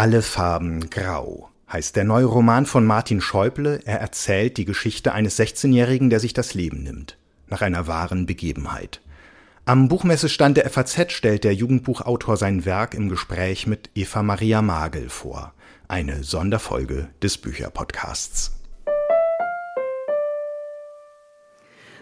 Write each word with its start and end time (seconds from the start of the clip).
Alle 0.00 0.22
Farben 0.22 0.88
grau 0.88 1.50
heißt 1.70 1.94
der 1.94 2.04
neue 2.04 2.24
Roman 2.24 2.64
von 2.64 2.86
Martin 2.86 3.20
Schäuble. 3.20 3.80
Er 3.84 4.00
erzählt 4.00 4.56
die 4.56 4.64
Geschichte 4.64 5.12
eines 5.12 5.38
16-Jährigen, 5.38 6.08
der 6.08 6.20
sich 6.20 6.32
das 6.32 6.54
Leben 6.54 6.82
nimmt. 6.82 7.18
Nach 7.48 7.60
einer 7.60 7.86
wahren 7.86 8.24
Begebenheit. 8.24 9.02
Am 9.66 9.88
Buchmessestand 9.88 10.56
der 10.56 10.70
FAZ 10.70 11.12
stellt 11.12 11.44
der 11.44 11.52
Jugendbuchautor 11.52 12.38
sein 12.38 12.64
Werk 12.64 12.94
im 12.94 13.10
Gespräch 13.10 13.66
mit 13.66 13.90
Eva 13.94 14.22
Maria 14.22 14.62
Magel 14.62 15.10
vor. 15.10 15.52
Eine 15.86 16.24
Sonderfolge 16.24 17.10
des 17.22 17.36
Bücherpodcasts. 17.36 18.52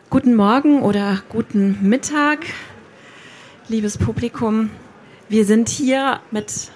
Guten 0.08 0.36
Morgen 0.36 0.82
oder 0.82 1.24
guten 1.30 1.78
Mittag, 1.82 2.46
liebes 3.66 3.98
Publikum. 3.98 4.70
Wir 5.30 5.44
sind 5.44 5.68
hier 5.68 6.20
mit 6.30 6.70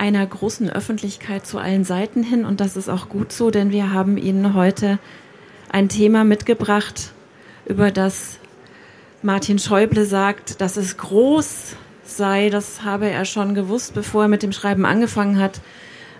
einer 0.00 0.26
großen 0.26 0.70
Öffentlichkeit 0.70 1.46
zu 1.46 1.58
allen 1.58 1.84
Seiten 1.84 2.22
hin 2.22 2.46
und 2.46 2.60
das 2.60 2.76
ist 2.76 2.88
auch 2.88 3.10
gut 3.10 3.32
so, 3.32 3.50
denn 3.50 3.70
wir 3.70 3.92
haben 3.92 4.16
Ihnen 4.16 4.54
heute 4.54 4.98
ein 5.70 5.90
Thema 5.90 6.24
mitgebracht, 6.24 7.12
über 7.66 7.90
das 7.90 8.38
Martin 9.22 9.58
Schäuble 9.58 10.06
sagt, 10.06 10.62
dass 10.62 10.78
es 10.78 10.96
groß 10.96 11.76
sei. 12.02 12.48
Das 12.48 12.82
habe 12.82 13.10
er 13.10 13.26
schon 13.26 13.54
gewusst, 13.54 13.92
bevor 13.92 14.22
er 14.22 14.28
mit 14.28 14.42
dem 14.42 14.52
Schreiben 14.52 14.86
angefangen 14.86 15.38
hat. 15.38 15.60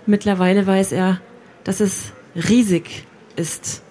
Mittlerweile 0.05 0.67
weiß 0.67 0.91
er, 0.91 1.19
dass 1.63 1.79
es 1.79 2.13
riesig 2.35 3.07
ist. 3.35 3.81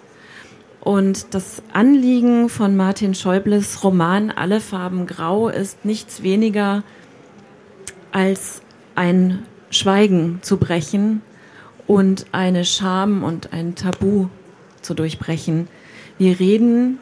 Und 0.80 1.34
das 1.34 1.64
Anliegen 1.72 2.48
von 2.48 2.76
Martin 2.76 3.14
Schäubles 3.14 3.82
Roman 3.82 4.30
Alle 4.30 4.60
Farben 4.60 5.09
Grau 5.09 5.48
ist 5.48 5.84
nichts 5.84 6.22
weniger 6.22 6.84
als 8.12 8.62
ein 8.95 9.45
Schweigen 9.71 10.40
zu 10.43 10.57
brechen 10.57 11.23
und 11.87 12.26
eine 12.32 12.65
Scham 12.65 13.24
und 13.24 13.52
ein 13.52 13.74
Tabu 13.74 14.27
zu 14.82 14.95
durchbrechen. 14.95 15.68
Wir 16.18 16.38
reden 16.38 16.99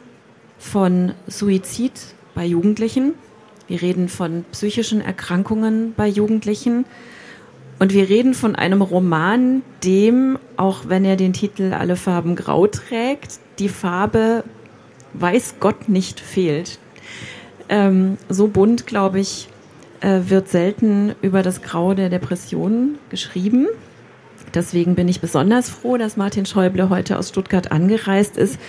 von 0.57 1.13
Suizid 1.27 1.91
bei 2.35 2.45
Jugendlichen, 2.45 3.13
wir 3.67 3.81
reden 3.81 4.09
von 4.09 4.45
psychischen 4.51 5.01
Erkrankungen 5.01 5.93
bei 5.95 6.07
Jugendlichen 6.07 6.85
und 7.79 7.93
wir 7.93 8.09
reden 8.09 8.33
von 8.33 8.55
einem 8.55 8.81
Roman, 8.81 9.61
dem, 9.83 10.37
auch 10.57 10.89
wenn 10.89 11.05
er 11.05 11.15
den 11.15 11.33
Titel 11.33 11.73
Alle 11.73 11.95
Farben 11.95 12.35
Grau 12.35 12.67
trägt, 12.67 13.39
die 13.59 13.69
Farbe 13.69 14.43
weiß 15.13 15.55
Gott 15.59 15.87
nicht 15.87 16.19
fehlt. 16.19 16.79
Ähm, 17.69 18.17
so 18.27 18.47
bunt, 18.47 18.87
glaube 18.87 19.19
ich, 19.19 19.47
äh, 20.01 20.21
wird 20.29 20.49
selten 20.49 21.15
über 21.21 21.43
das 21.43 21.61
Grau 21.61 21.93
der 21.93 22.09
Depression 22.09 22.97
geschrieben. 23.09 23.67
Deswegen 24.53 24.95
bin 24.95 25.07
ich 25.07 25.21
besonders 25.21 25.69
froh, 25.69 25.97
dass 25.97 26.17
Martin 26.17 26.45
Schäuble 26.45 26.89
heute 26.89 27.17
aus 27.17 27.29
Stuttgart 27.29 27.71
angereist 27.71 28.37
ist, 28.37 28.59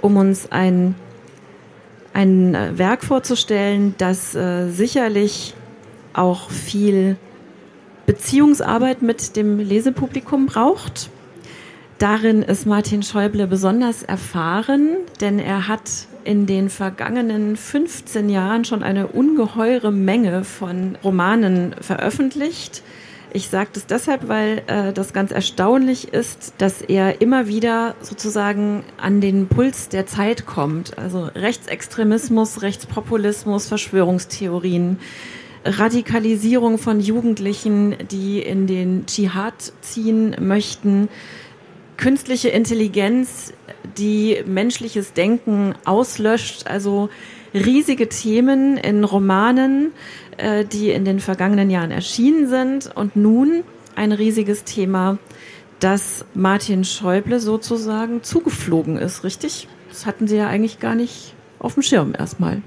um 0.00 0.16
uns 0.16 0.52
ein, 0.52 0.94
ein 2.12 2.54
äh, 2.54 2.78
Werk 2.78 3.04
vorzustellen, 3.04 3.94
das 3.98 4.34
äh, 4.34 4.68
sicherlich 4.70 5.54
auch 6.12 6.50
viel 6.50 7.16
Beziehungsarbeit 8.06 9.02
mit 9.02 9.36
dem 9.36 9.58
Lesepublikum 9.58 10.46
braucht. 10.46 11.10
Darin 11.98 12.42
ist 12.42 12.66
Martin 12.66 13.02
Schäuble 13.02 13.46
besonders 13.46 14.02
erfahren, 14.02 14.96
denn 15.20 15.38
er 15.38 15.68
hat 15.68 15.90
in 16.24 16.46
den 16.46 16.70
vergangenen 16.70 17.56
15 17.56 18.28
Jahren 18.28 18.64
schon 18.64 18.82
eine 18.82 19.08
ungeheure 19.08 19.92
Menge 19.92 20.44
von 20.44 20.96
Romanen 21.04 21.74
veröffentlicht. 21.80 22.82
Ich 23.32 23.48
sage 23.48 23.70
das 23.72 23.86
deshalb, 23.86 24.28
weil 24.28 24.62
äh, 24.68 24.92
das 24.92 25.12
ganz 25.12 25.32
erstaunlich 25.32 26.12
ist, 26.12 26.54
dass 26.58 26.82
er 26.82 27.20
immer 27.20 27.48
wieder 27.48 27.96
sozusagen 28.00 28.84
an 28.96 29.20
den 29.20 29.48
Puls 29.48 29.88
der 29.88 30.06
Zeit 30.06 30.46
kommt. 30.46 30.96
Also 30.98 31.24
Rechtsextremismus, 31.34 32.62
Rechtspopulismus, 32.62 33.66
Verschwörungstheorien, 33.66 35.00
Radikalisierung 35.64 36.78
von 36.78 37.00
Jugendlichen, 37.00 37.96
die 38.10 38.38
in 38.40 38.68
den 38.68 39.06
Dschihad 39.06 39.72
ziehen 39.80 40.36
möchten, 40.38 41.08
künstliche 41.96 42.48
Intelligenz, 42.48 43.52
die 43.96 44.42
menschliches 44.46 45.12
Denken 45.12 45.74
auslöscht, 45.84 46.66
also 46.66 47.08
riesige 47.52 48.08
Themen 48.08 48.76
in 48.76 49.04
Romanen, 49.04 49.92
äh, 50.36 50.64
die 50.64 50.90
in 50.90 51.04
den 51.04 51.20
vergangenen 51.20 51.70
Jahren 51.70 51.90
erschienen 51.90 52.48
sind 52.48 52.90
und 52.94 53.16
nun 53.16 53.62
ein 53.94 54.12
riesiges 54.12 54.64
Thema, 54.64 55.18
das 55.80 56.24
Martin 56.34 56.84
Schäuble 56.84 57.40
sozusagen 57.40 58.22
zugeflogen 58.22 58.96
ist, 58.96 59.22
richtig? 59.22 59.68
Das 59.88 60.06
hatten 60.06 60.26
Sie 60.26 60.36
ja 60.36 60.48
eigentlich 60.48 60.80
gar 60.80 60.94
nicht 60.94 61.34
auf 61.58 61.74
dem 61.74 61.82
Schirm 61.82 62.14
erstmal. 62.18 62.62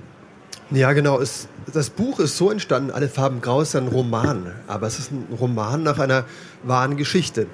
Ja, 0.71 0.91
genau. 0.93 1.19
Es, 1.19 1.47
das 1.73 1.89
Buch 1.89 2.19
ist 2.19 2.37
so 2.37 2.51
entstanden, 2.51 2.91
Alle 2.91 3.07
Farben 3.07 3.41
Grau 3.41 3.61
ist 3.61 3.75
ein 3.75 3.87
Roman, 3.87 4.51
aber 4.67 4.87
es 4.87 4.99
ist 4.99 5.11
ein 5.11 5.27
Roman 5.39 5.83
nach 5.83 5.99
einer 5.99 6.25
wahren 6.63 6.97
Geschichte. 6.97 7.47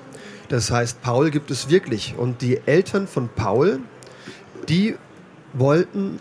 Das 0.53 0.69
heißt, 0.69 1.01
Paul 1.01 1.31
gibt 1.31 1.49
es 1.49 1.71
wirklich. 1.71 2.13
Und 2.15 2.43
die 2.43 2.61
Eltern 2.67 3.07
von 3.07 3.27
Paul, 3.27 3.79
die 4.69 4.95
wollten, 5.53 6.19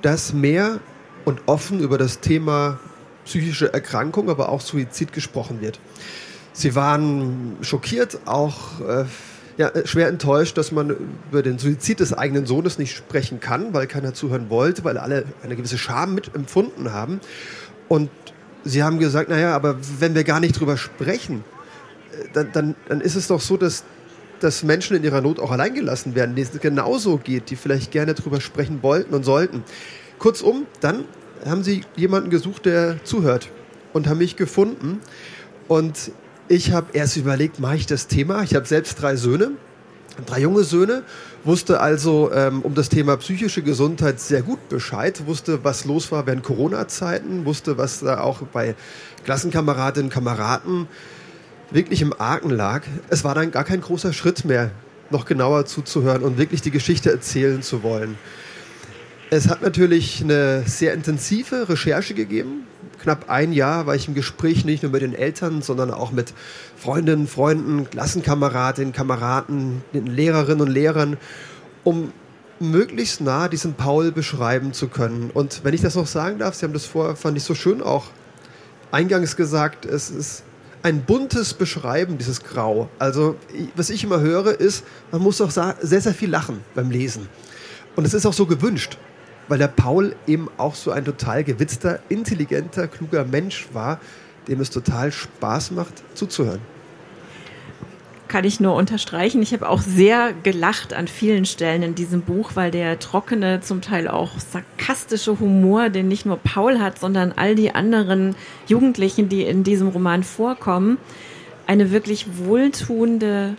dass 0.00 0.32
mehr 0.32 0.80
und 1.26 1.42
offen 1.44 1.80
über 1.80 1.98
das 1.98 2.20
Thema 2.20 2.80
psychische 3.26 3.70
Erkrankung, 3.70 4.30
aber 4.30 4.48
auch 4.48 4.62
Suizid 4.62 5.12
gesprochen 5.12 5.60
wird. 5.60 5.80
Sie 6.54 6.74
waren 6.76 7.58
schockiert, 7.60 8.20
auch 8.24 8.80
äh, 8.80 9.04
ja, 9.58 9.70
schwer 9.84 10.08
enttäuscht, 10.08 10.56
dass 10.56 10.72
man 10.72 10.96
über 11.30 11.42
den 11.42 11.58
Suizid 11.58 12.00
des 12.00 12.14
eigenen 12.14 12.46
Sohnes 12.46 12.78
nicht 12.78 12.96
sprechen 12.96 13.38
kann, 13.38 13.74
weil 13.74 13.86
keiner 13.86 14.14
zuhören 14.14 14.48
wollte, 14.48 14.82
weil 14.84 14.96
alle 14.96 15.24
eine 15.42 15.56
gewisse 15.56 15.76
Scham 15.76 16.14
mitempfunden 16.14 16.94
haben. 16.94 17.20
Und 17.86 18.08
sie 18.64 18.82
haben 18.82 18.98
gesagt, 18.98 19.28
naja, 19.28 19.54
aber 19.54 19.76
wenn 19.98 20.14
wir 20.14 20.24
gar 20.24 20.40
nicht 20.40 20.58
drüber 20.58 20.78
sprechen, 20.78 21.44
dann, 22.32 22.52
dann, 22.52 22.74
dann 22.88 23.00
ist 23.00 23.16
es 23.16 23.28
doch 23.28 23.40
so, 23.40 23.56
dass, 23.56 23.84
dass 24.40 24.62
Menschen 24.62 24.96
in 24.96 25.04
ihrer 25.04 25.20
Not 25.20 25.40
auch 25.40 25.50
alleingelassen 25.50 26.14
werden, 26.14 26.34
denen 26.34 26.48
es 26.52 26.60
genauso 26.60 27.18
geht, 27.18 27.50
die 27.50 27.56
vielleicht 27.56 27.90
gerne 27.90 28.14
drüber 28.14 28.40
sprechen 28.40 28.82
wollten 28.82 29.14
und 29.14 29.24
sollten. 29.24 29.64
Kurzum, 30.18 30.66
dann 30.80 31.04
haben 31.44 31.62
sie 31.62 31.82
jemanden 31.96 32.30
gesucht, 32.30 32.66
der 32.66 33.02
zuhört 33.04 33.48
und 33.92 34.08
haben 34.08 34.18
mich 34.18 34.36
gefunden. 34.36 35.00
Und 35.68 36.12
ich 36.48 36.72
habe 36.72 36.88
erst 36.92 37.16
überlegt, 37.16 37.60
mache 37.60 37.76
ich 37.76 37.86
das 37.86 38.06
Thema? 38.06 38.42
Ich 38.42 38.54
habe 38.54 38.66
selbst 38.66 39.00
drei 39.00 39.16
Söhne, 39.16 39.52
drei 40.26 40.40
junge 40.40 40.64
Söhne, 40.64 41.02
wusste 41.44 41.80
also 41.80 42.30
ähm, 42.32 42.62
um 42.62 42.74
das 42.74 42.88
Thema 42.88 43.16
psychische 43.18 43.62
Gesundheit 43.62 44.20
sehr 44.20 44.42
gut 44.42 44.68
Bescheid, 44.68 45.26
wusste, 45.26 45.62
was 45.62 45.84
los 45.84 46.10
war 46.10 46.26
während 46.26 46.42
Corona-Zeiten, 46.42 47.44
wusste, 47.44 47.78
was 47.78 48.00
da 48.00 48.20
auch 48.20 48.42
bei 48.42 48.74
Klassenkameradinnen 49.24 50.10
Kameraden 50.10 50.88
wirklich 51.70 52.02
im 52.02 52.18
Argen 52.18 52.50
lag. 52.50 52.82
Es 53.08 53.24
war 53.24 53.34
dann 53.34 53.50
gar 53.50 53.64
kein 53.64 53.80
großer 53.80 54.12
Schritt 54.12 54.44
mehr, 54.44 54.70
noch 55.10 55.24
genauer 55.24 55.66
zuzuhören 55.66 56.22
und 56.22 56.38
wirklich 56.38 56.62
die 56.62 56.70
Geschichte 56.70 57.10
erzählen 57.10 57.62
zu 57.62 57.82
wollen. 57.82 58.16
Es 59.30 59.48
hat 59.48 59.60
natürlich 59.60 60.22
eine 60.22 60.62
sehr 60.66 60.94
intensive 60.94 61.68
Recherche 61.68 62.14
gegeben, 62.14 62.66
knapp 62.98 63.28
ein 63.28 63.52
Jahr 63.52 63.86
war 63.86 63.94
ich 63.94 64.08
im 64.08 64.14
Gespräch 64.14 64.64
nicht 64.64 64.82
nur 64.82 64.92
mit 64.92 65.02
den 65.02 65.14
Eltern, 65.14 65.62
sondern 65.62 65.90
auch 65.90 66.12
mit 66.12 66.34
Freundinnen, 66.76 67.26
Freunden, 67.26 67.88
Klassenkameradinnen, 67.88 68.92
Kameraden, 68.92 69.82
den 69.94 70.06
Lehrerinnen 70.06 70.60
und 70.60 70.68
Lehrern, 70.68 71.16
um 71.84 72.12
möglichst 72.60 73.20
nah 73.20 73.48
diesen 73.48 73.74
Paul 73.74 74.12
beschreiben 74.12 74.72
zu 74.72 74.88
können. 74.88 75.30
Und 75.32 75.64
wenn 75.64 75.74
ich 75.74 75.80
das 75.80 75.94
noch 75.94 76.06
sagen 76.06 76.38
darf, 76.38 76.54
Sie 76.54 76.64
haben 76.66 76.72
das 76.72 76.86
vorher, 76.86 77.16
fand 77.16 77.36
ich 77.36 77.44
so 77.44 77.54
schön 77.54 77.82
auch 77.82 78.06
eingangs 78.90 79.36
gesagt, 79.36 79.84
es 79.86 80.10
ist 80.10 80.42
ein 80.82 81.02
buntes 81.02 81.54
Beschreiben 81.54 82.18
dieses 82.18 82.42
Grau. 82.42 82.88
Also 82.98 83.36
was 83.74 83.90
ich 83.90 84.04
immer 84.04 84.20
höre 84.20 84.58
ist, 84.60 84.84
man 85.12 85.22
muss 85.22 85.40
auch 85.40 85.50
sehr, 85.50 85.76
sehr 85.80 86.14
viel 86.14 86.30
lachen 86.30 86.60
beim 86.74 86.90
Lesen. 86.90 87.28
Und 87.96 88.04
es 88.04 88.14
ist 88.14 88.26
auch 88.26 88.32
so 88.32 88.46
gewünscht 88.46 88.96
weil 89.48 89.58
der 89.58 89.68
Paul 89.68 90.14
eben 90.26 90.48
auch 90.58 90.74
so 90.74 90.90
ein 90.92 91.04
total 91.04 91.42
gewitzter, 91.42 92.00
intelligenter, 92.08 92.86
kluger 92.86 93.24
Mensch 93.24 93.68
war, 93.72 94.00
dem 94.46 94.60
es 94.60 94.70
total 94.70 95.10
Spaß 95.10 95.72
macht 95.72 95.94
zuzuhören. 96.14 96.60
Kann 98.28 98.44
ich 98.44 98.60
nur 98.60 98.74
unterstreichen. 98.74 99.40
Ich 99.40 99.54
habe 99.54 99.68
auch 99.68 99.80
sehr 99.80 100.34
gelacht 100.42 100.92
an 100.92 101.08
vielen 101.08 101.46
Stellen 101.46 101.82
in 101.82 101.94
diesem 101.94 102.20
Buch, 102.20 102.50
weil 102.54 102.70
der 102.70 102.98
trockene, 102.98 103.60
zum 103.62 103.80
Teil 103.80 104.06
auch 104.06 104.32
sarkastische 104.38 105.40
Humor, 105.40 105.88
den 105.88 106.08
nicht 106.08 106.26
nur 106.26 106.36
Paul 106.36 106.78
hat, 106.78 106.98
sondern 106.98 107.32
all 107.34 107.54
die 107.54 107.74
anderen 107.74 108.36
Jugendlichen, 108.66 109.30
die 109.30 109.44
in 109.44 109.64
diesem 109.64 109.88
Roman 109.88 110.24
vorkommen, 110.24 110.98
eine 111.66 111.90
wirklich 111.90 112.26
wohltuende 112.36 113.56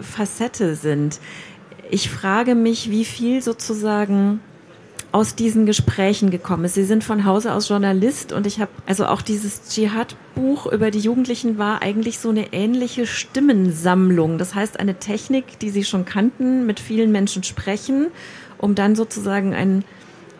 Facette 0.00 0.74
sind. 0.74 1.20
Ich 1.88 2.10
frage 2.10 2.56
mich, 2.56 2.90
wie 2.90 3.04
viel 3.04 3.42
sozusagen 3.42 4.40
aus 5.12 5.34
diesen 5.34 5.66
Gesprächen 5.66 6.30
gekommen 6.30 6.64
ist. 6.64 6.74
Sie 6.74 6.84
sind 6.84 7.04
von 7.04 7.26
Hause 7.26 7.52
aus 7.52 7.68
Journalist 7.68 8.32
und 8.32 8.46
ich 8.46 8.60
habe 8.60 8.72
also 8.86 9.06
auch 9.06 9.20
dieses 9.20 9.68
Dschihad-Buch 9.68 10.66
über 10.72 10.90
die 10.90 11.00
Jugendlichen 11.00 11.58
war 11.58 11.82
eigentlich 11.82 12.18
so 12.18 12.30
eine 12.30 12.54
ähnliche 12.54 13.06
Stimmensammlung. 13.06 14.38
Das 14.38 14.54
heißt 14.54 14.80
eine 14.80 14.94
Technik, 14.98 15.58
die 15.58 15.68
Sie 15.68 15.84
schon 15.84 16.06
kannten, 16.06 16.64
mit 16.64 16.80
vielen 16.80 17.12
Menschen 17.12 17.42
sprechen, 17.42 18.08
um 18.56 18.74
dann 18.74 18.96
sozusagen 18.96 19.52
ein 19.52 19.84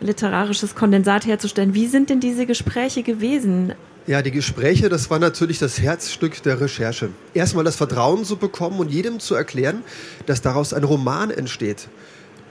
literarisches 0.01 0.73
Kondensat 0.73 1.27
herzustellen. 1.27 1.75
Wie 1.75 1.87
sind 1.87 2.09
denn 2.09 2.19
diese 2.19 2.47
Gespräche 2.47 3.03
gewesen? 3.03 3.73
Ja, 4.05 4.21
die 4.21 4.31
Gespräche, 4.31 4.89
das 4.89 5.09
war 5.09 5.19
natürlich 5.19 5.59
das 5.59 5.79
Herzstück 5.79 6.43
der 6.43 6.59
Recherche. 6.59 7.09
Erstmal 7.33 7.63
das 7.63 7.77
Vertrauen 7.77 8.25
zu 8.25 8.35
bekommen 8.35 8.79
und 8.79 8.91
jedem 8.91 9.19
zu 9.19 9.33
erklären, 9.33 9.81
dass 10.25 10.41
daraus 10.41 10.73
ein 10.73 10.83
Roman 10.83 11.31
entsteht. 11.31 11.87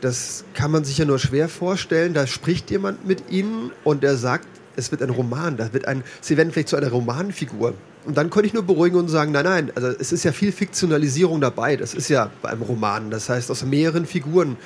Das 0.03 0.45
kann 0.55 0.73
man 0.73 0.83
sich 0.83 0.99
ja 0.99 1.05
nur 1.05 1.21
schwer 1.21 1.49
vorstellen. 1.49 2.13
Da 2.13 2.27
spricht 2.27 2.73
jemand 2.73 3.07
mit 3.07 3.31
Ihnen 3.31 3.71
und 3.85 4.03
der 4.03 4.17
sagt, 4.17 4.49
es 4.75 4.91
wird 4.91 5.01
ein 5.01 5.11
Roman, 5.11 5.57
da 5.57 5.73
wird 5.73 5.87
ein, 5.87 6.03
Sie 6.21 6.37
werden 6.37 6.53
vielleicht 6.53 6.69
zu 6.69 6.77
einer 6.77 6.91
Romanfigur. 6.91 7.75
Und 8.05 8.17
dann 8.17 8.29
konnte 8.29 8.49
ich 8.49 8.53
nur 8.53 8.65
beruhigen 8.65 8.97
und 8.97 9.09
sagen, 9.09 9.31
nein, 9.31 9.45
nein, 9.45 9.73
also 9.77 9.89
es 9.89 10.11
ist 10.11 10.25
ja 10.25 10.33
viel 10.33 10.51
Fiktionalisierung 10.51 11.41
dabei. 11.41 11.77
Das 11.77 11.95
ist 11.95 12.09
ja 12.09 12.33
beim 12.43 12.63
Roman. 12.63 13.11
Das 13.11 13.29
heißt, 13.29 13.49
aus 13.49 13.65
mehreren 13.65 14.05
Figuren 14.05 14.57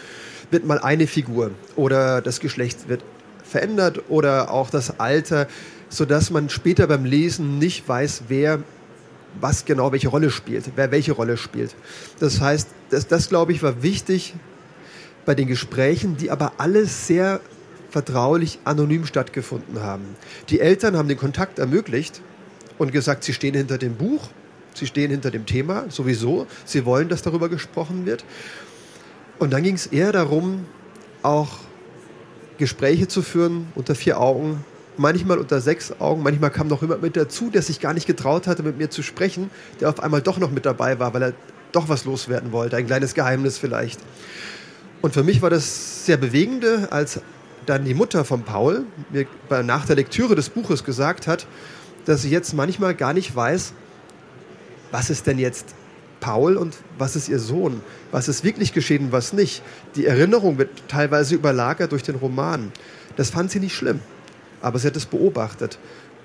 wird 0.50 0.64
mal 0.64 0.78
eine 0.78 1.06
Figur 1.06 1.50
oder 1.74 2.22
das 2.22 2.40
Geschlecht 2.40 2.88
wird 2.88 3.04
verändert 3.44 4.04
oder 4.08 4.50
auch 4.50 4.70
das 4.70 5.00
Alter, 5.00 5.48
sodass 5.90 6.30
man 6.30 6.48
später 6.48 6.86
beim 6.86 7.04
Lesen 7.04 7.58
nicht 7.58 7.86
weiß, 7.86 8.22
wer 8.28 8.60
was 9.38 9.66
genau 9.66 9.92
welche 9.92 10.08
Rolle 10.08 10.30
spielt, 10.30 10.64
wer 10.76 10.90
welche 10.90 11.12
Rolle 11.12 11.36
spielt. 11.36 11.74
Das 12.20 12.40
heißt, 12.40 12.68
das, 12.88 13.06
das 13.06 13.28
glaube 13.28 13.52
ich 13.52 13.62
war 13.62 13.82
wichtig 13.82 14.32
bei 15.26 15.34
den 15.34 15.48
Gesprächen, 15.48 16.16
die 16.16 16.30
aber 16.30 16.54
alles 16.56 17.06
sehr 17.06 17.40
vertraulich 17.90 18.58
anonym 18.64 19.04
stattgefunden 19.04 19.82
haben. 19.82 20.04
Die 20.48 20.60
Eltern 20.60 20.96
haben 20.96 21.08
den 21.08 21.18
Kontakt 21.18 21.58
ermöglicht 21.58 22.22
und 22.78 22.92
gesagt, 22.92 23.24
sie 23.24 23.34
stehen 23.34 23.54
hinter 23.54 23.78
dem 23.78 23.96
Buch, 23.96 24.28
sie 24.74 24.86
stehen 24.86 25.10
hinter 25.10 25.30
dem 25.30 25.46
Thema 25.46 25.86
sowieso, 25.88 26.46
sie 26.64 26.84
wollen, 26.84 27.08
dass 27.08 27.22
darüber 27.22 27.48
gesprochen 27.48 28.06
wird. 28.06 28.24
Und 29.38 29.52
dann 29.52 29.62
ging 29.62 29.74
es 29.74 29.86
eher 29.86 30.12
darum, 30.12 30.64
auch 31.22 31.58
Gespräche 32.58 33.08
zu 33.08 33.22
führen 33.22 33.66
unter 33.74 33.94
vier 33.94 34.20
Augen, 34.20 34.64
manchmal 34.96 35.38
unter 35.38 35.60
sechs 35.60 36.00
Augen, 36.00 36.22
manchmal 36.22 36.50
kam 36.50 36.68
noch 36.68 36.82
jemand 36.82 37.02
mit 37.02 37.16
dazu, 37.16 37.50
der 37.50 37.62
sich 37.62 37.80
gar 37.80 37.92
nicht 37.94 38.06
getraut 38.06 38.46
hatte, 38.46 38.62
mit 38.62 38.78
mir 38.78 38.90
zu 38.90 39.02
sprechen, 39.02 39.50
der 39.80 39.88
auf 39.88 40.00
einmal 40.00 40.22
doch 40.22 40.38
noch 40.38 40.50
mit 40.50 40.64
dabei 40.64 40.98
war, 40.98 41.12
weil 41.14 41.22
er 41.22 41.32
doch 41.72 41.88
was 41.88 42.04
loswerden 42.04 42.52
wollte, 42.52 42.76
ein 42.76 42.86
kleines 42.86 43.14
Geheimnis 43.14 43.58
vielleicht. 43.58 44.00
Und 45.06 45.12
für 45.12 45.22
mich 45.22 45.40
war 45.40 45.50
das 45.50 46.04
sehr 46.04 46.16
bewegende, 46.16 46.88
als 46.90 47.20
dann 47.64 47.84
die 47.84 47.94
Mutter 47.94 48.24
von 48.24 48.42
Paul 48.42 48.86
mir 49.12 49.28
nach 49.62 49.86
der 49.86 49.94
Lektüre 49.94 50.34
des 50.34 50.48
Buches 50.48 50.82
gesagt 50.82 51.28
hat, 51.28 51.46
dass 52.06 52.22
sie 52.22 52.30
jetzt 52.30 52.54
manchmal 52.54 52.92
gar 52.96 53.12
nicht 53.12 53.36
weiß, 53.36 53.72
was 54.90 55.08
ist 55.08 55.28
denn 55.28 55.38
jetzt 55.38 55.76
Paul 56.18 56.56
und 56.56 56.74
was 56.98 57.14
ist 57.14 57.28
ihr 57.28 57.38
Sohn? 57.38 57.82
Was 58.10 58.26
ist 58.26 58.42
wirklich 58.42 58.72
geschehen, 58.72 59.12
was 59.12 59.32
nicht? 59.32 59.62
Die 59.94 60.06
Erinnerung 60.06 60.58
wird 60.58 60.70
teilweise 60.88 61.36
überlagert 61.36 61.92
durch 61.92 62.02
den 62.02 62.16
Roman. 62.16 62.72
Das 63.14 63.30
fand 63.30 63.52
sie 63.52 63.60
nicht 63.60 63.76
schlimm, 63.76 64.00
aber 64.60 64.80
sie 64.80 64.88
hat 64.88 64.96
es 64.96 65.06
beobachtet. 65.06 65.78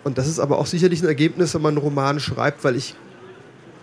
Und 0.03 0.17
das 0.17 0.27
ist 0.27 0.39
aber 0.39 0.57
auch 0.57 0.65
sicherlich 0.65 1.03
ein 1.03 1.07
Ergebnis, 1.07 1.53
wenn 1.53 1.61
man 1.61 1.75
einen 1.75 1.83
Roman 1.83 2.19
schreibt, 2.19 2.63
weil 2.63 2.75
ich 2.77 2.95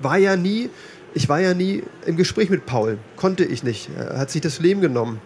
war 0.01 0.19
ja 0.19 0.35
nie, 0.35 0.71
ich 1.15 1.29
war 1.29 1.41
ja 1.41 1.55
nie 1.55 1.83
im 2.07 2.17
Gespräch 2.17 2.51
mit 2.51 2.67
Paul. 2.67 2.99
Konnte 3.17 3.45
ich 3.45 3.63
nicht. 3.63 3.89
Er 3.97 4.19
hat 4.19 4.31
sich 4.31 4.41
das 4.41 4.61
Leben 4.61 4.81
genommen. 4.81 5.21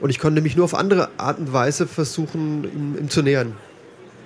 Und 0.00 0.10
ich 0.10 0.18
konnte 0.18 0.40
mich 0.40 0.56
nur 0.56 0.64
auf 0.64 0.74
andere 0.74 1.10
Art 1.16 1.38
und 1.38 1.52
Weise 1.52 1.86
versuchen, 1.86 2.64
ihm, 2.64 2.96
ihm 2.98 3.08
zu 3.10 3.22
nähern. 3.22 3.54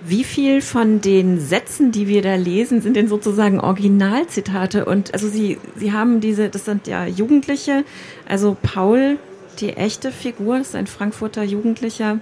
Wie 0.05 0.23
viel 0.23 0.63
von 0.63 1.01
den 1.01 1.41
Sätzen, 1.41 1.91
die 1.91 2.07
wir 2.07 2.23
da 2.23 2.37
lesen, 2.37 2.81
sind 2.81 2.95
denn 2.95 3.09
sozusagen 3.09 3.59
Originalzitate? 3.59 4.85
Und 4.85 5.13
also 5.13 5.29
Sie, 5.29 5.59
Sie 5.77 5.93
haben 5.93 6.21
diese, 6.21 6.49
das 6.49 6.65
sind 6.65 6.87
ja 6.87 7.05
Jugendliche, 7.07 7.85
also 8.29 8.57
Paul, 8.63 9.19
die 9.61 9.71
echte 9.71 10.13
Figur, 10.13 10.59
ist 10.59 10.77
ein 10.77 10.87
Frankfurter 10.87 11.43
Jugendlicher, 11.43 12.21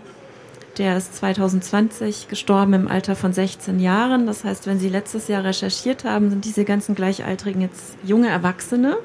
der 0.78 0.96
ist 0.96 1.17
2020 1.17 2.28
gestorben 2.28 2.75
im 2.75 2.88
Alter 2.88 3.17
von 3.17 3.32
16 3.32 3.81
Jahren. 3.81 4.26
Das 4.26 4.44
heißt, 4.44 4.67
wenn 4.67 4.78
Sie 4.78 4.88
letztes 4.88 5.28
Jahr 5.28 5.44
recherchiert 5.44 6.05
haben, 6.05 6.31
sind 6.31 6.44
diese 6.44 6.64
ganzen 6.64 6.94
Gleichaltrigen 6.94 7.62
jetzt 7.62 7.96
junge 8.05 8.28
Erwachsene. 8.28 8.96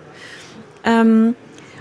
Ähm, 0.83 1.35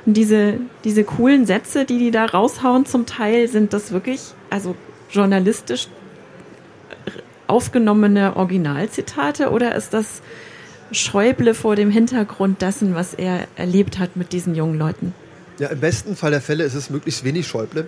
und 0.06 0.16
diese, 0.16 0.54
diese 0.84 1.04
coolen 1.04 1.46
Sätze, 1.46 1.84
die 1.84 1.98
die 1.98 2.10
da 2.10 2.24
raushauen 2.24 2.86
zum 2.86 3.06
Teil, 3.06 3.48
sind 3.48 3.72
das 3.72 3.92
wirklich, 3.92 4.20
also 4.48 4.74
journalistisch 5.10 5.88
aufgenommene 7.46 8.36
Originalzitate 8.36 9.50
oder 9.50 9.74
ist 9.74 9.92
das 9.92 10.22
Schäuble 10.92 11.54
vor 11.54 11.76
dem 11.76 11.90
Hintergrund 11.90 12.62
dessen, 12.62 12.94
was 12.94 13.14
er 13.14 13.46
erlebt 13.56 13.98
hat 13.98 14.16
mit 14.16 14.32
diesen 14.32 14.54
jungen 14.54 14.78
Leuten? 14.78 15.12
Ja, 15.58 15.68
im 15.68 15.80
besten 15.80 16.16
Fall 16.16 16.30
der 16.30 16.40
Fälle 16.40 16.64
ist 16.64 16.74
es 16.74 16.90
möglichst 16.90 17.24
wenig 17.24 17.46
Schäuble, 17.46 17.86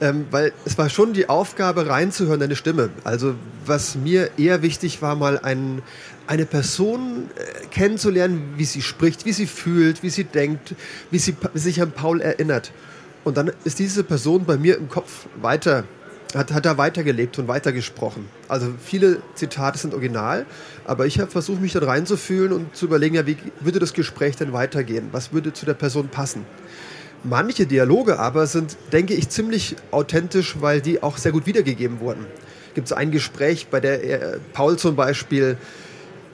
ähm, 0.00 0.26
weil 0.30 0.52
es 0.64 0.78
war 0.78 0.88
schon 0.88 1.12
die 1.12 1.28
Aufgabe, 1.28 1.86
reinzuhören, 1.88 2.42
eine 2.42 2.56
Stimme. 2.56 2.90
Also 3.04 3.34
was 3.66 3.96
mir 3.96 4.30
eher 4.38 4.62
wichtig 4.62 5.02
war, 5.02 5.14
mal 5.14 5.38
ein, 5.38 5.82
eine 6.26 6.46
Person 6.46 7.28
äh, 7.36 7.66
kennenzulernen, 7.66 8.54
wie 8.56 8.64
sie 8.64 8.82
spricht, 8.82 9.24
wie 9.24 9.32
sie 9.32 9.46
fühlt, 9.46 10.02
wie 10.02 10.10
sie 10.10 10.24
denkt, 10.24 10.74
wie 11.10 11.18
sie 11.18 11.36
sich 11.54 11.82
an 11.82 11.92
Paul 11.92 12.20
erinnert. 12.20 12.72
Und 13.24 13.36
dann 13.36 13.52
ist 13.64 13.78
diese 13.78 14.02
Person 14.02 14.46
bei 14.46 14.56
mir 14.56 14.78
im 14.78 14.88
Kopf 14.88 15.26
weiter 15.40 15.84
hat, 16.34 16.52
hat 16.52 16.66
er 16.66 16.78
weitergelebt 16.78 17.38
und 17.38 17.48
weitergesprochen. 17.48 18.28
Also 18.48 18.72
viele 18.82 19.20
Zitate 19.34 19.78
sind 19.78 19.94
original, 19.94 20.46
aber 20.84 21.06
ich 21.06 21.18
habe 21.18 21.30
versucht, 21.30 21.60
mich 21.60 21.72
da 21.72 21.80
reinzufühlen 21.80 22.52
und 22.52 22.76
zu 22.76 22.86
überlegen, 22.86 23.16
ja, 23.16 23.26
wie 23.26 23.36
würde 23.60 23.78
das 23.78 23.92
Gespräch 23.92 24.36
denn 24.36 24.52
weitergehen? 24.52 25.08
Was 25.12 25.32
würde 25.32 25.52
zu 25.52 25.66
der 25.66 25.74
Person 25.74 26.08
passen? 26.08 26.44
Manche 27.22 27.66
Dialoge 27.66 28.18
aber 28.18 28.46
sind, 28.46 28.76
denke 28.92 29.14
ich, 29.14 29.28
ziemlich 29.28 29.76
authentisch, 29.90 30.56
weil 30.60 30.80
die 30.80 31.02
auch 31.02 31.18
sehr 31.18 31.32
gut 31.32 31.46
wiedergegeben 31.46 32.00
wurden. 32.00 32.26
Gibt 32.74 32.86
es 32.86 32.92
ein 32.92 33.10
Gespräch, 33.10 33.66
bei 33.70 33.80
der 33.80 34.02
er, 34.02 34.38
Paul 34.52 34.78
zum 34.78 34.96
Beispiel 34.96 35.58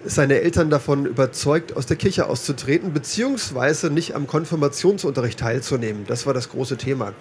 seine 0.05 0.41
Eltern 0.41 0.71
davon 0.71 1.07
überzeugt, 1.07 1.77
aus 1.77 1.87
der 1.87 1.97
Kirche 1.97 2.27
auszutreten, 2.29 2.93
beziehungsweise 2.93 3.91
nicht 3.91 4.15
am 4.15 4.29
Konfirmationsunterricht 4.29 5.41
teilzunehmen. 5.41 6.05
Das 6.07 6.27
war 6.27 6.35
das 6.35 6.51
große 6.51 6.77
Thema. 6.77 7.13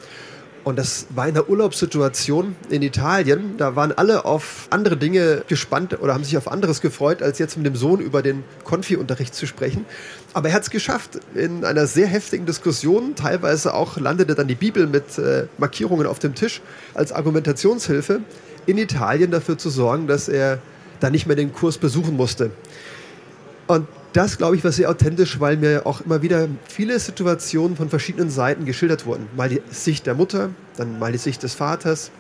Und 0.66 0.80
das 0.80 1.06
war 1.12 1.28
in 1.28 1.36
der 1.36 1.48
Urlaubssituation 1.48 2.56
in 2.69 2.81
Italien. 2.81 3.56
Da 3.57 3.76
waren 3.76 3.92
alle 3.92 4.26
auf 4.26 4.66
andere 4.72 4.98
Dinge 4.98 5.44
gespannt 5.48 6.02
oder 6.02 6.16
haben 6.16 6.24
sich 6.24 6.38
auf 6.38 6.52
anderes 6.52 6.81
gefreut, 6.81 7.22
als 7.22 7.38
jetzt 7.38 7.56
mit 7.56 7.68
dem 7.68 7.76
Sohn 7.76 8.00
über 8.00 8.24
den 8.24 8.44
Konfi-Unterricht 8.64 9.36
zu 9.36 9.45
sprechen. 9.45 9.86
Aber 10.34 10.50
er 10.50 10.56
hat 10.56 10.64
es 10.64 10.72
geschafft, 10.72 11.19
in 11.36 11.64
einer 11.64 11.86
sehr 11.86 12.07
heftigen 12.07 12.48
Diskussion, 12.48 13.14
teilweise 13.14 13.76
auch 13.76 13.98
landete 13.98 14.34
dann 14.34 14.48
die 14.48 14.56
Bibel 14.56 14.88
mit 14.88 15.19
äh, 15.19 15.45
Markierungen 15.60 16.07
auf 16.07 16.18
dem 16.18 16.34
Tisch 16.34 16.62
als 16.95 17.12
Argumentationshilfe, 17.12 18.22
in 18.66 18.80
Italien 18.80 19.30
dafür 19.30 19.60
zu 19.60 19.69
sorgen, 19.69 20.07
dass 20.07 20.28
er 20.28 20.57
da 21.00 21.12
nicht 21.12 21.28
mehr 21.28 21.36
den 21.36 21.54
Kurs 21.54 21.78
besuchen 21.78 22.18
musste. 22.18 22.50
Und 23.68 23.88
das, 24.16 24.38
glaube 24.38 24.56
ich, 24.56 24.64
war 24.64 24.72
sehr 24.72 24.90
authentisch, 24.90 25.40
weil 25.42 25.57
mir 25.57 25.86
auch 25.86 26.02
immer 26.02 26.22
wieder 26.22 26.48
viele 26.69 26.98
Situationen 27.00 27.76
von 27.76 27.90
verschiedenen 27.90 28.30
Seiten 28.30 28.66
geschildert 28.66 29.06
wurden. 29.06 29.28
Mal 29.36 29.50
die 29.50 29.62
Sicht 29.69 30.06
der 30.06 30.14
Mutter, 30.14 30.52
dann 30.78 31.00
mal 31.00 31.12
die 31.12 31.18
Sicht 31.18 31.44
des 31.44 31.54
Vaters, 31.54 32.12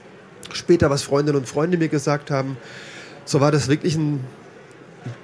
später 0.51 0.89
was 0.89 1.03
Freundinnen 1.03 1.37
und 1.37 1.47
Freunde 1.47 1.77
mir 1.77 1.87
gesagt 1.87 2.31
haben. 2.31 2.57
So 3.23 3.39
war 3.39 3.51
das 3.51 3.69
wirklich 3.69 3.95
ein 3.95 4.19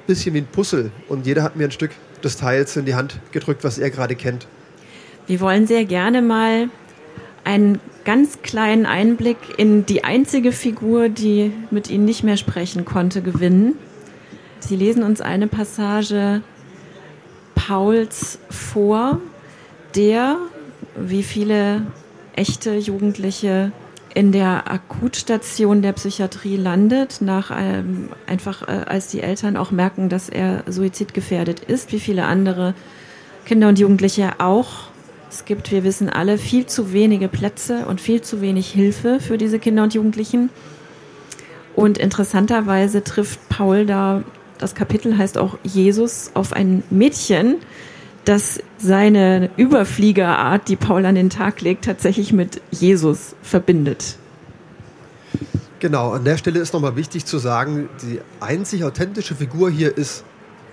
bisschen 0.08 0.34
wie 0.34 0.40
ein 0.40 0.46
Puzzle 0.46 0.92
und 1.10 1.26
jeder 1.26 1.44
hat 1.44 1.58
mir 1.58 1.66
ein 1.66 1.72
Stück 1.72 1.92
des 2.24 2.38
Teils 2.38 2.78
in 2.78 2.86
die 2.86 2.96
Hand 2.96 3.20
gedrückt, 3.34 3.66
was 3.66 3.78
er 3.78 3.90
gerade 3.90 4.16
kennt. 4.16 4.48
Wir 5.28 5.42
wollen 5.42 5.68
sehr 5.68 5.84
gerne 5.84 6.22
mal 6.22 6.70
einen 7.44 7.80
ganz 8.06 8.44
kleinen 8.44 8.86
Einblick 8.86 9.38
in 9.58 9.86
die 9.86 10.06
einzige 10.06 10.54
Figur, 10.54 11.10
die 11.10 11.52
mit 11.70 11.90
Ihnen 11.90 12.06
nicht 12.06 12.24
mehr 12.24 12.38
sprechen 12.38 12.86
konnte, 12.86 13.22
gewinnen. 13.22 13.76
Sie 14.60 14.76
lesen 14.76 15.04
uns 15.04 15.22
eine 15.22 15.48
Passage 15.48 16.42
Pauls 17.68 18.40
vor, 18.50 19.20
der, 19.96 20.38
wie 20.96 21.24
viele 21.24 21.84
echte 22.36 22.76
Jugendliche, 22.76 23.72
in 24.14 24.34
der 24.34 24.70
Akutstation 24.70 25.82
der 25.82 25.94
Psychiatrie 25.94 26.58
landet, 26.58 27.22
nach 27.22 27.50
ähm, 27.58 28.10
einfach 28.28 28.68
äh, 28.68 28.72
als 28.86 29.08
die 29.08 29.22
Eltern 29.22 29.56
auch 29.56 29.72
merken, 29.72 30.10
dass 30.10 30.28
er 30.28 30.64
suizidgefährdet 30.68 31.62
ist, 31.62 31.94
wie 31.94 32.00
viele 32.00 32.26
andere 32.26 32.74
Kinder 33.46 33.70
und 33.70 33.80
Jugendliche 33.80 34.40
auch. 34.40 34.90
Es 35.30 35.46
gibt, 35.46 35.72
wir 35.72 35.86
wissen 35.86 36.10
alle, 36.10 36.38
viel 36.38 36.66
zu 36.66 36.92
wenige 36.92 37.30
Plätze 37.30 37.86
und 37.86 38.02
viel 38.02 38.22
zu 38.22 38.42
wenig 38.42 38.70
Hilfe 38.70 39.20
für 39.22 39.38
diese 39.38 39.60
Kinder 39.60 39.84
und 39.84 39.94
Jugendlichen. 39.94 40.50
Und 41.74 41.98
interessanterweise 41.98 43.02
trifft 43.04 43.48
Paul 43.48 43.86
da 43.86 44.24
das 44.62 44.76
Kapitel 44.76 45.18
heißt 45.18 45.38
auch 45.38 45.58
Jesus 45.64 46.32
auf 46.36 46.54
ein 46.54 46.84
Mädchen, 46.92 47.58
das 48.26 48.60
seine 48.78 49.50
Überfliegerart, 49.58 50.68
die 50.68 50.76
Paul 50.76 51.06
an 51.06 51.16
den 51.16 51.32
Tag 51.32 51.62
legt, 51.62 51.86
tatsächlich 51.86 52.32
mit 52.32 52.62
Jesus 52.70 53.36
verbindet. 53.42 54.18
Genau, 55.80 56.12
an 56.12 56.24
der 56.24 56.38
Stelle 56.38 56.60
ist 56.60 56.74
nochmal 56.74 56.96
wichtig 56.96 57.26
zu 57.26 57.40
sagen, 57.40 57.90
die 58.04 58.20
einzig 58.40 58.84
authentische 58.84 59.34
Figur 59.34 59.72
hier 59.72 59.98
ist 59.98 60.24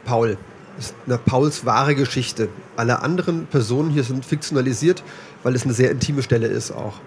Paul. 0.05 0.37
Das 0.77 0.89
ist 0.89 0.95
eine 1.07 1.17
Pauls 1.17 1.65
wahre 1.65 1.95
Geschichte. 1.95 2.51
Alle 2.77 3.01
anderen 3.01 3.47
Personen 3.47 3.89
hier 3.89 4.05
sind 4.05 4.27
fiktionalisiert, 4.27 5.03
weil 5.43 5.55
es 5.55 5.65
eine 5.65 5.73
sehr 5.73 5.91
intime 5.91 6.23
Stelle 6.23 6.47
ist 6.47 6.73
auch. 6.73 7.01